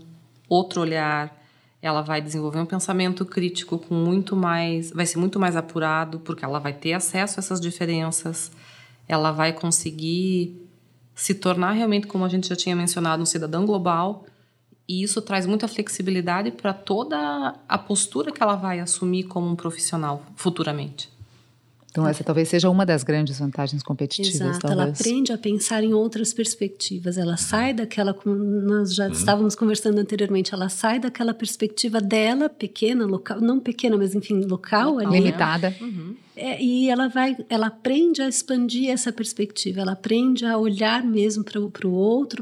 outro 0.48 0.82
olhar, 0.82 1.36
ela 1.82 2.02
vai 2.02 2.22
desenvolver 2.22 2.60
um 2.60 2.66
pensamento 2.66 3.26
crítico 3.26 3.80
com 3.80 3.96
muito 3.96 4.36
mais, 4.36 4.92
vai 4.92 5.06
ser 5.06 5.18
muito 5.18 5.40
mais 5.40 5.56
apurado, 5.56 6.20
porque 6.20 6.46
ela 6.46 6.60
vai 6.60 6.74
ter 6.74 6.94
acesso 6.94 7.40
a 7.40 7.42
essas 7.42 7.60
diferenças, 7.60 8.52
ela 9.08 9.32
vai 9.32 9.52
conseguir 9.52 10.68
se 11.16 11.34
tornar 11.34 11.72
realmente, 11.72 12.08
como 12.08 12.24
a 12.24 12.30
gente 12.30 12.48
já 12.48 12.56
tinha 12.56 12.76
mencionado, 12.76 13.24
um 13.24 13.26
cidadão 13.26 13.66
global, 13.66 14.26
e 14.88 15.04
isso 15.04 15.22
traz 15.22 15.46
muita 15.46 15.68
flexibilidade 15.68 16.52
para 16.52 16.74
toda 16.74 17.56
a 17.68 17.78
postura 17.78 18.32
que 18.32 18.44
ela 18.44 18.56
vai 18.56 18.80
assumir 18.80 19.24
como 19.24 19.48
um 19.48 19.56
profissional 19.56 20.24
futuramente. 20.36 21.10
Então, 21.92 22.08
essa 22.08 22.24
talvez 22.24 22.48
seja 22.48 22.70
uma 22.70 22.86
das 22.86 23.04
grandes 23.04 23.38
vantagens 23.38 23.84
competitivas. 23.84 24.36
Exato, 24.36 24.60
talvez. 24.62 24.80
ela 24.80 24.92
aprende 24.92 25.34
a 25.34 25.38
pensar 25.38 25.84
em 25.84 25.94
outras 25.94 26.34
perspectivas. 26.34 27.18
Ela 27.18 27.36
sai 27.36 27.74
daquela, 27.74 28.14
como 28.14 28.34
nós 28.34 28.96
já 28.96 29.08
uhum. 29.08 29.12
estávamos 29.12 29.56
conversando 29.56 30.00
anteriormente, 30.00 30.54
ela 30.54 30.70
sai 30.70 31.00
daquela 31.00 31.34
perspectiva 31.34 32.00
dela, 32.00 32.48
pequena, 32.48 33.06
local, 33.06 33.42
não 33.42 33.60
pequena, 33.60 33.98
mas 33.98 34.16
enfim, 34.16 34.40
local, 34.46 35.00
ali, 35.00 35.20
limitada. 35.20 35.76
Uhum. 35.82 36.16
É, 36.34 36.64
e 36.64 36.90
ela 36.90 37.10
vai, 37.10 37.36
ela 37.50 37.68
aprende 37.68 38.22
a 38.22 38.30
expandir 38.30 38.90
essa 38.90 39.12
perspectiva. 39.12 39.82
Ela 39.82 39.92
aprende 39.92 40.46
a 40.46 40.58
olhar 40.58 41.04
mesmo 41.04 41.44
para 41.44 41.60
o 41.60 41.92
outro, 41.92 42.42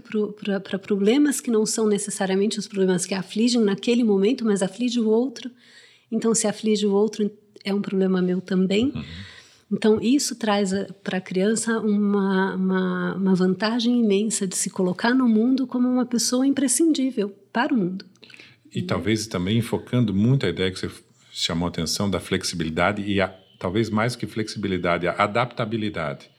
para 0.63 0.77
problemas 0.77 1.41
que 1.41 1.49
não 1.49 1.65
são 1.65 1.87
necessariamente 1.87 2.59
os 2.59 2.67
problemas 2.67 3.03
que 3.03 3.15
afligem 3.15 3.61
naquele 3.61 4.03
momento, 4.03 4.45
mas 4.45 4.61
aflige 4.61 4.99
o 4.99 5.09
outro. 5.09 5.49
Então, 6.11 6.35
se 6.35 6.45
aflige 6.45 6.85
o 6.85 6.93
outro, 6.93 7.31
é 7.63 7.73
um 7.73 7.81
problema 7.81 8.21
meu 8.21 8.39
também. 8.39 8.91
Uhum. 8.93 9.03
Então, 9.71 9.99
isso 10.01 10.35
traz 10.35 10.73
eh, 10.73 10.87
para 11.03 11.19
a 11.19 11.21
criança 11.21 11.79
uma, 11.79 12.55
uma, 12.55 13.15
uma, 13.15 13.35
vantagem 13.35 13.99
imensa 13.99 14.47
de 14.47 14.55
se 14.55 14.69
colocar 14.69 15.13
no 15.13 15.27
mundo 15.27 15.67
como 15.67 15.87
uma 15.87 16.05
pessoa 16.05 16.45
imprescindível 16.45 17.29
para 17.53 17.73
o 17.73 17.77
mundo. 17.77 18.05
E 18.73 18.81
talvez 18.81 19.27
também 19.27 19.61
focando 19.61 20.13
muito 20.13 20.45
a 20.45 20.49
ideia 20.49 20.71
que 20.71 20.79
você 20.79 20.89
chamou 21.31 21.67
a 21.67 21.69
atenção 21.69 22.09
da 22.09 22.19
flexibilidade 22.19 23.03
e 23.03 23.21
a, 23.21 23.27
talvez 23.59 23.89
mais 23.89 24.15
que 24.15 24.25
flexibilidade, 24.25 25.07
a 25.07 25.13
adaptabilidade. 25.23 26.29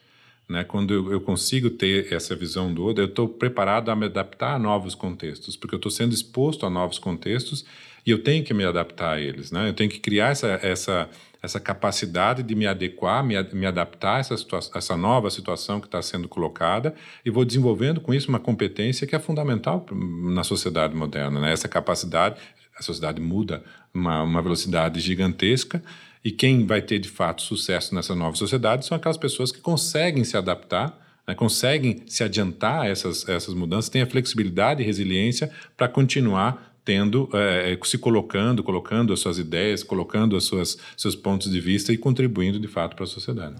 Né? 0.51 0.65
Quando 0.65 0.93
eu, 1.13 1.21
consigo 1.21 1.69
ter 1.69 2.11
essa 2.11 2.35
visão 2.35 2.73
do 2.73 2.83
outro, 2.83 3.01
eu 3.01 3.07
estou 3.07 3.29
preparado 3.29 3.89
a 3.89 3.95
me 3.95 4.07
adaptar 4.07 4.55
a 4.55 4.59
novos 4.59 4.93
contextos, 4.93 5.55
porque 5.55 5.73
eu 5.73 5.77
estou 5.77 5.91
sendo 5.91 6.13
exposto 6.13 6.65
a 6.65 6.69
novos 6.69 6.99
contextos 6.99 7.65
e 8.05 8.11
eu 8.11 8.21
tenho 8.21 8.43
que 8.43 8.53
me 8.53 8.65
adaptar 8.65 9.13
a 9.13 9.21
eles. 9.21 9.49
Né? 9.51 9.69
Eu 9.69 9.73
tenho 9.73 9.89
que 9.89 9.99
criar 9.99 10.31
essa, 10.31 10.59
essa, 10.61 11.09
essa 11.41 11.59
capacidade 11.59 12.43
de 12.43 12.53
me 12.53 12.67
adequar, 12.67 13.23
me, 13.23 13.35
me 13.53 13.65
adaptar 13.65 14.17
a 14.17 14.19
essa, 14.19 14.35
essa 14.75 14.95
nova 14.95 15.29
situação 15.29 15.79
que 15.79 15.87
está 15.87 16.01
sendo 16.01 16.29
colocada 16.29 16.93
e 17.25 17.31
vou 17.31 17.43
desenvolvendo 17.43 17.99
com 17.99 18.13
isso 18.13 18.29
uma 18.29 18.39
competência 18.39 19.07
que 19.07 19.15
é 19.15 19.19
fundamental 19.19 19.85
na 19.91 20.43
sociedade 20.43 20.95
moderna. 20.95 21.41
Né? 21.41 21.51
Essa 21.51 21.67
capacidade, 21.67 22.39
a 22.77 22.83
sociedade 22.83 23.19
muda 23.19 23.63
uma, 23.93 24.21
uma 24.21 24.41
velocidade 24.41 24.99
gigantesca 24.99 25.81
e 26.23 26.31
quem 26.31 26.67
vai 26.67 26.81
ter 26.81 26.99
de 26.99 27.09
fato 27.09 27.41
sucesso 27.41 27.95
nessa 27.95 28.13
nova 28.13 28.35
sociedade 28.35 28.85
são 28.85 28.95
aquelas 28.95 29.17
pessoas 29.17 29.51
que 29.51 29.59
conseguem 29.59 30.23
se 30.23 30.37
adaptar, 30.37 30.95
né, 31.27 31.33
conseguem 31.33 32.03
se 32.05 32.23
adiantar 32.23 32.81
a 32.81 32.87
essas, 32.87 33.27
essas 33.27 33.55
mudanças, 33.55 33.89
têm 33.89 34.03
a 34.03 34.07
flexibilidade 34.07 34.83
e 34.83 34.85
resiliência 34.85 35.51
para 35.75 35.87
continuar 35.87 36.70
tendo, 36.83 37.29
é, 37.33 37.77
se 37.83 37.97
colocando, 37.97 38.63
colocando 38.63 39.13
as 39.13 39.19
suas 39.19 39.37
ideias, 39.37 39.83
colocando 39.83 40.35
as 40.35 40.43
suas 40.43 40.77
seus 40.97 41.15
pontos 41.15 41.49
de 41.51 41.59
vista 41.59 41.93
e 41.93 41.97
contribuindo 41.97 42.59
de 42.59 42.67
fato 42.67 42.95
para 42.95 43.05
a 43.05 43.07
sociedade. 43.07 43.55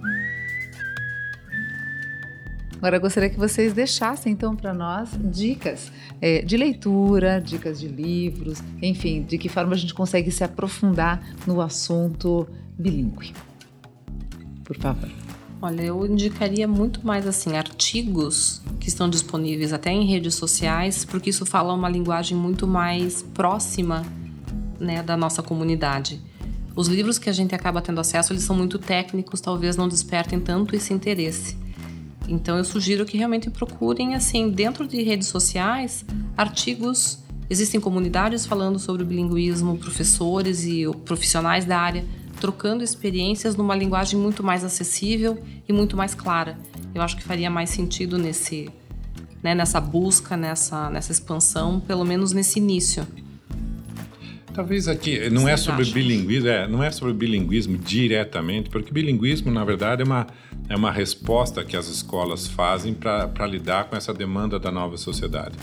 Agora 2.82 2.98
eu 2.98 3.02
gostaria 3.02 3.30
que 3.30 3.38
vocês 3.38 3.74
deixassem 3.74 4.34
então 4.34 4.56
para 4.56 4.74
nós 4.74 5.12
dicas 5.24 5.92
é, 6.20 6.42
de 6.42 6.58
leitura, 6.58 7.40
dicas 7.40 7.80
de 7.80 7.88
livros, 7.88 8.60
enfim, 8.82 9.22
de 9.22 9.38
que 9.38 9.48
forma 9.48 9.74
a 9.74 9.78
gente 9.78 9.94
consegue 9.94 10.32
se 10.32 10.44
aprofundar 10.44 11.24
no 11.46 11.62
assunto 11.62 12.48
bilíngue. 12.80 13.34
Por 14.64 14.76
favor. 14.78 15.21
Olha, 15.64 15.84
eu 15.84 16.04
indicaria 16.08 16.68
muito 16.68 17.06
mais 17.06 17.28
assim 17.28 17.56
artigos 17.56 18.64
que 18.80 18.90
estão 18.90 19.08
disponíveis 19.08 19.72
até 19.72 19.92
em 19.92 20.08
redes 20.08 20.34
sociais, 20.34 21.06
porque 21.06 21.30
isso 21.30 21.46
fala 21.46 21.72
uma 21.72 21.88
linguagem 21.88 22.36
muito 22.36 22.66
mais 22.66 23.22
próxima, 23.22 24.04
né, 24.80 25.04
da 25.04 25.16
nossa 25.16 25.44
comunidade. 25.44 26.20
Os 26.76 26.88
livros 26.88 27.20
que 27.20 27.30
a 27.30 27.34
gente 27.34 27.54
acaba 27.54 27.80
tendo 27.80 28.02
acesso, 28.02 28.34
eles 28.34 28.42
são 28.42 28.56
muito 28.56 28.80
técnicos, 28.80 29.40
talvez 29.40 29.78
não 29.78 29.88
despertem 29.88 30.40
tanto 30.40 30.76
esse 30.76 30.96
interesse. 30.96 31.56
Então 32.28 32.58
eu 32.58 32.64
sugiro 32.64 33.06
que 33.06 33.16
realmente 33.16 33.48
procurem 33.52 34.16
assim 34.16 34.50
dentro 34.50 34.88
de 34.88 35.04
redes 35.04 35.28
sociais 35.28 36.04
artigos. 36.36 37.20
Existem 37.48 37.80
comunidades 37.80 38.48
falando 38.48 38.80
sobre 38.80 39.04
bilinguismo, 39.04 39.78
professores 39.78 40.64
e 40.64 40.90
profissionais 41.06 41.66
da 41.66 41.78
área 41.78 42.04
trocando 42.42 42.84
experiências 42.84 43.56
numa 43.56 43.76
linguagem 43.76 44.20
muito 44.20 44.44
mais 44.44 44.64
acessível 44.64 45.42
e 45.70 45.72
muito 45.72 45.96
mais 45.96 46.16
clara. 46.16 46.58
Eu 46.94 47.04
acho 47.04 47.16
que 47.16 47.24
faria 47.24 47.52
mais 47.52 47.70
sentido 47.70 48.18
nesse, 48.18 48.68
né, 49.44 49.54
nessa 49.54 49.80
busca, 49.80 50.36
nessa, 50.36 50.90
nessa 50.90 51.12
expansão, 51.12 51.80
pelo 51.80 52.04
menos 52.04 52.34
nesse 52.34 52.58
início. 52.58 53.08
Talvez 54.54 54.88
aqui 54.88 55.30
não 55.30 55.48
é 55.48 55.56
sobre 55.56 55.84
acham? 55.84 55.94
bilinguismo, 55.94 56.50
é, 56.50 56.68
não 56.68 56.84
é 56.84 56.92
sobre 56.92 57.14
bilinguismo 57.14 57.78
diretamente, 57.78 58.70
porque 58.70 58.92
bilinguismo 58.92 59.50
na 59.50 59.64
verdade 59.64 60.02
é 60.02 60.06
uma 60.06 60.28
é 60.68 60.76
uma 60.76 60.92
resposta 60.92 61.66
que 61.66 61.76
as 61.76 61.88
escolas 61.88 62.48
fazem 62.48 62.94
para 62.94 63.46
lidar 63.46 63.86
com 63.86 63.96
essa 63.96 64.14
demanda 64.14 64.58
da 64.58 64.72
nova 64.72 64.98
sociedade. 64.98 65.56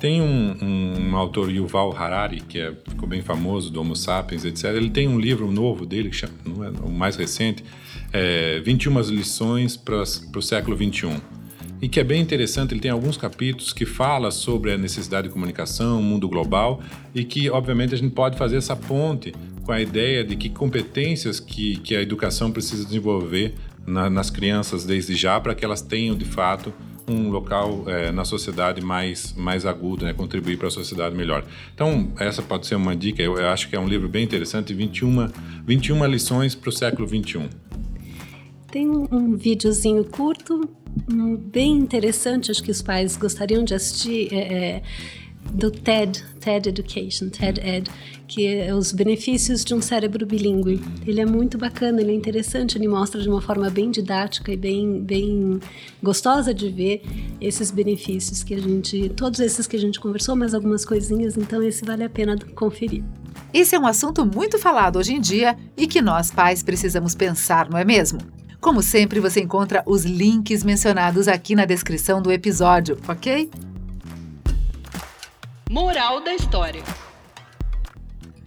Tem 0.00 0.22
um, 0.22 0.56
um, 0.62 1.10
um, 1.10 1.16
autor, 1.16 1.50
Yuval 1.50 1.94
Harari, 1.94 2.40
que 2.40 2.58
é, 2.58 2.72
ficou 2.88 3.06
bem 3.06 3.20
famoso, 3.20 3.70
do 3.70 3.82
Homo 3.82 3.94
Sapiens, 3.94 4.46
etc. 4.46 4.64
Ele 4.74 4.88
tem 4.88 5.06
um 5.06 5.20
livro 5.20 5.52
novo 5.52 5.84
dele, 5.84 6.08
que 6.08 6.16
chama, 6.16 6.32
não 6.44 6.64
é, 6.64 6.70
o 6.70 6.90
mais 6.90 7.16
recente, 7.16 7.62
é 8.10 8.60
21 8.60 8.98
lições 9.10 9.76
para 9.76 10.00
o 10.00 10.40
século 10.40 10.74
21 10.74 11.40
e 11.82 11.88
que 11.88 12.00
é 12.00 12.04
bem 12.04 12.20
interessante. 12.20 12.72
Ele 12.72 12.80
tem 12.80 12.90
alguns 12.90 13.16
capítulos 13.16 13.72
que 13.72 13.84
fala 13.84 14.30
sobre 14.30 14.72
a 14.72 14.78
necessidade 14.78 15.28
de 15.28 15.34
comunicação, 15.34 16.02
mundo 16.02 16.28
global 16.28 16.80
e 17.14 17.24
que, 17.24 17.50
obviamente, 17.50 17.94
a 17.94 17.98
gente 17.98 18.14
pode 18.14 18.36
fazer 18.36 18.56
essa 18.56 18.76
ponte 18.76 19.34
com 19.64 19.72
a 19.72 19.80
ideia 19.80 20.24
de 20.24 20.36
que 20.36 20.48
competências 20.48 21.38
que, 21.38 21.76
que 21.76 21.94
a 21.94 22.02
educação 22.02 22.50
precisa 22.50 22.84
desenvolver 22.84 23.54
na, 23.86 24.10
nas 24.10 24.30
crianças 24.30 24.84
desde 24.84 25.14
já 25.14 25.38
para 25.40 25.54
que 25.54 25.64
elas 25.64 25.82
tenham, 25.82 26.16
de 26.16 26.24
fato, 26.24 26.72
um 27.10 27.30
local 27.30 27.84
é, 27.86 28.12
na 28.12 28.24
sociedade 28.24 28.80
mais, 28.80 29.32
mais 29.34 29.66
agudo, 29.66 30.04
né? 30.04 30.12
contribuir 30.12 30.56
para 30.56 30.68
a 30.68 30.70
sociedade 30.70 31.14
melhor. 31.16 31.44
Então, 31.74 32.12
essa 32.18 32.42
pode 32.42 32.66
ser 32.66 32.74
uma 32.74 32.94
dica. 32.94 33.22
Eu, 33.22 33.38
eu 33.38 33.48
acho 33.48 33.68
que 33.68 33.76
é 33.76 33.80
um 33.80 33.88
livro 33.88 34.08
bem 34.08 34.24
interessante, 34.24 34.72
21, 34.72 35.28
21 35.66 36.06
lições 36.06 36.54
para 36.54 36.68
o 36.68 36.72
século 36.72 37.06
21. 37.06 37.48
Tem 38.70 38.88
um, 38.88 39.08
um 39.10 39.36
videozinho 39.36 40.04
curto 40.04 40.68
bem 41.38 41.72
interessante, 41.72 42.50
acho 42.50 42.62
que 42.62 42.70
os 42.70 42.82
pais 42.82 43.16
gostariam 43.16 43.64
de 43.64 43.74
assistir, 43.74 44.32
é, 44.32 44.38
é, 44.38 44.82
do 45.52 45.70
TED, 45.70 46.24
TED 46.40 46.68
Education, 46.68 47.28
TED 47.28 47.60
Ed, 47.60 47.90
que 48.28 48.46
é 48.46 48.74
os 48.74 48.92
benefícios 48.92 49.64
de 49.64 49.74
um 49.74 49.80
cérebro 49.80 50.24
bilíngue. 50.24 50.80
Ele 51.06 51.20
é 51.20 51.26
muito 51.26 51.58
bacana, 51.58 52.00
ele 52.00 52.12
é 52.12 52.14
interessante, 52.14 52.78
ele 52.78 52.86
mostra 52.86 53.20
de 53.20 53.28
uma 53.28 53.40
forma 53.40 53.68
bem 53.68 53.90
didática 53.90 54.52
e 54.52 54.56
bem, 54.56 55.00
bem 55.02 55.58
gostosa 56.02 56.54
de 56.54 56.70
ver 56.70 57.02
esses 57.40 57.70
benefícios 57.70 58.44
que 58.44 58.54
a 58.54 58.60
gente, 58.60 59.08
todos 59.10 59.40
esses 59.40 59.66
que 59.66 59.76
a 59.76 59.80
gente 59.80 59.98
conversou, 59.98 60.36
mais 60.36 60.54
algumas 60.54 60.84
coisinhas, 60.84 61.36
então 61.36 61.62
esse 61.62 61.84
vale 61.84 62.04
a 62.04 62.10
pena 62.10 62.38
conferir. 62.54 63.02
Esse 63.52 63.74
é 63.74 63.78
um 63.78 63.86
assunto 63.86 64.24
muito 64.24 64.58
falado 64.58 64.96
hoje 64.96 65.14
em 65.14 65.20
dia 65.20 65.56
e 65.76 65.86
que 65.86 66.00
nós 66.00 66.30
pais 66.30 66.62
precisamos 66.62 67.14
pensar, 67.14 67.68
não 67.68 67.78
é 67.78 67.84
mesmo? 67.84 68.20
Como 68.60 68.82
sempre, 68.82 69.18
você 69.20 69.40
encontra 69.40 69.82
os 69.86 70.04
links 70.04 70.62
mencionados 70.62 71.26
aqui 71.26 71.56
na 71.56 71.64
descrição 71.64 72.20
do 72.20 72.30
episódio, 72.30 72.98
ok? 73.08 73.50
Moral 75.70 76.20
da 76.20 76.34
história. 76.34 76.82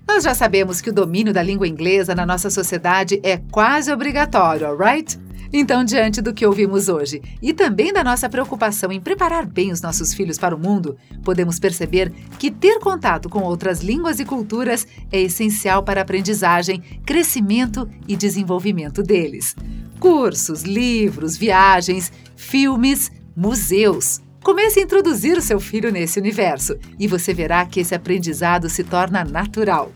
Nós 0.05 0.25
já 0.25 0.35
sabemos 0.35 0.81
que 0.81 0.89
o 0.89 0.93
domínio 0.93 1.31
da 1.31 1.41
língua 1.41 1.65
inglesa 1.65 2.13
na 2.13 2.25
nossa 2.25 2.49
sociedade 2.49 3.17
é 3.23 3.37
quase 3.37 3.93
obrigatório, 3.93 4.67
alright? 4.67 5.17
Então, 5.53 5.85
diante 5.85 6.21
do 6.21 6.33
que 6.33 6.45
ouvimos 6.45 6.89
hoje 6.89 7.21
e 7.41 7.53
também 7.53 7.93
da 7.93 8.03
nossa 8.03 8.27
preocupação 8.27 8.91
em 8.91 8.99
preparar 8.99 9.45
bem 9.45 9.71
os 9.71 9.81
nossos 9.81 10.13
filhos 10.13 10.37
para 10.37 10.53
o 10.53 10.59
mundo, 10.59 10.97
podemos 11.23 11.59
perceber 11.59 12.11
que 12.37 12.51
ter 12.51 12.79
contato 12.79 13.29
com 13.29 13.39
outras 13.43 13.79
línguas 13.79 14.19
e 14.19 14.25
culturas 14.25 14.85
é 15.09 15.21
essencial 15.21 15.81
para 15.81 16.01
a 16.01 16.03
aprendizagem, 16.03 16.83
crescimento 17.05 17.89
e 18.05 18.17
desenvolvimento 18.17 19.01
deles. 19.01 19.55
Cursos, 19.97 20.63
livros, 20.63 21.37
viagens, 21.37 22.11
filmes, 22.35 23.09
museus. 23.33 24.19
Comece 24.43 24.81
a 24.81 24.83
introduzir 24.83 25.37
o 25.37 25.41
seu 25.41 25.57
filho 25.57 25.89
nesse 25.89 26.19
universo 26.19 26.77
e 26.99 27.07
você 27.07 27.33
verá 27.33 27.65
que 27.65 27.79
esse 27.79 27.95
aprendizado 27.95 28.69
se 28.69 28.83
torna 28.83 29.23
natural. 29.23 29.89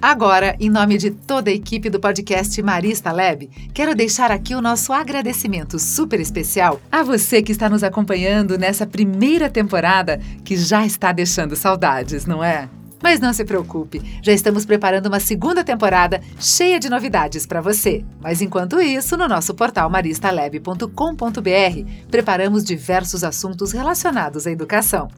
Agora, 0.00 0.54
em 0.60 0.70
nome 0.70 0.96
de 0.98 1.10
toda 1.10 1.50
a 1.50 1.52
equipe 1.52 1.90
do 1.90 1.98
podcast 1.98 2.62
Marista 2.62 3.10
Lab, 3.10 3.50
quero 3.74 3.94
deixar 3.94 4.30
aqui 4.30 4.54
o 4.54 4.60
nosso 4.60 4.92
agradecimento 4.92 5.80
super 5.80 6.20
especial 6.20 6.80
a 6.92 7.02
você 7.02 7.42
que 7.42 7.50
está 7.50 7.68
nos 7.68 7.82
acompanhando 7.82 8.56
nessa 8.56 8.86
primeira 8.86 9.50
temporada 9.50 10.20
que 10.44 10.56
já 10.56 10.86
está 10.86 11.10
deixando 11.10 11.56
saudades, 11.56 12.24
não 12.24 12.44
é? 12.44 12.68
Mas 13.02 13.20
não 13.20 13.32
se 13.32 13.44
preocupe, 13.44 14.00
já 14.22 14.32
estamos 14.32 14.64
preparando 14.64 15.06
uma 15.06 15.20
segunda 15.20 15.62
temporada 15.62 16.20
cheia 16.38 16.80
de 16.80 16.88
novidades 16.88 17.46
para 17.46 17.60
você. 17.60 18.04
Mas 18.20 18.40
enquanto 18.40 18.80
isso, 18.80 19.16
no 19.16 19.28
nosso 19.28 19.54
portal 19.54 19.88
maristalab.com.br, 19.90 21.90
preparamos 22.10 22.64
diversos 22.64 23.22
assuntos 23.22 23.72
relacionados 23.72 24.46
à 24.46 24.50
educação. 24.50 25.08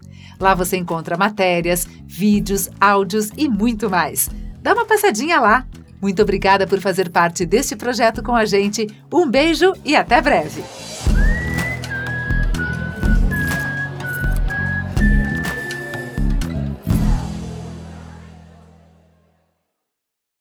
Lá 0.40 0.54
você 0.54 0.76
encontra 0.76 1.16
matérias, 1.16 1.86
vídeos, 2.04 2.68
áudios 2.80 3.30
e 3.36 3.48
muito 3.48 3.90
mais. 3.90 4.28
Dá 4.60 4.72
uma 4.72 4.84
passadinha 4.84 5.40
lá. 5.40 5.64
Muito 6.00 6.22
obrigada 6.22 6.66
por 6.66 6.80
fazer 6.80 7.10
parte 7.10 7.44
deste 7.44 7.74
projeto 7.74 8.22
com 8.22 8.34
a 8.34 8.44
gente. 8.44 8.86
Um 9.12 9.28
beijo 9.28 9.72
e 9.84 9.96
até 9.96 10.20
breve! 10.20 10.62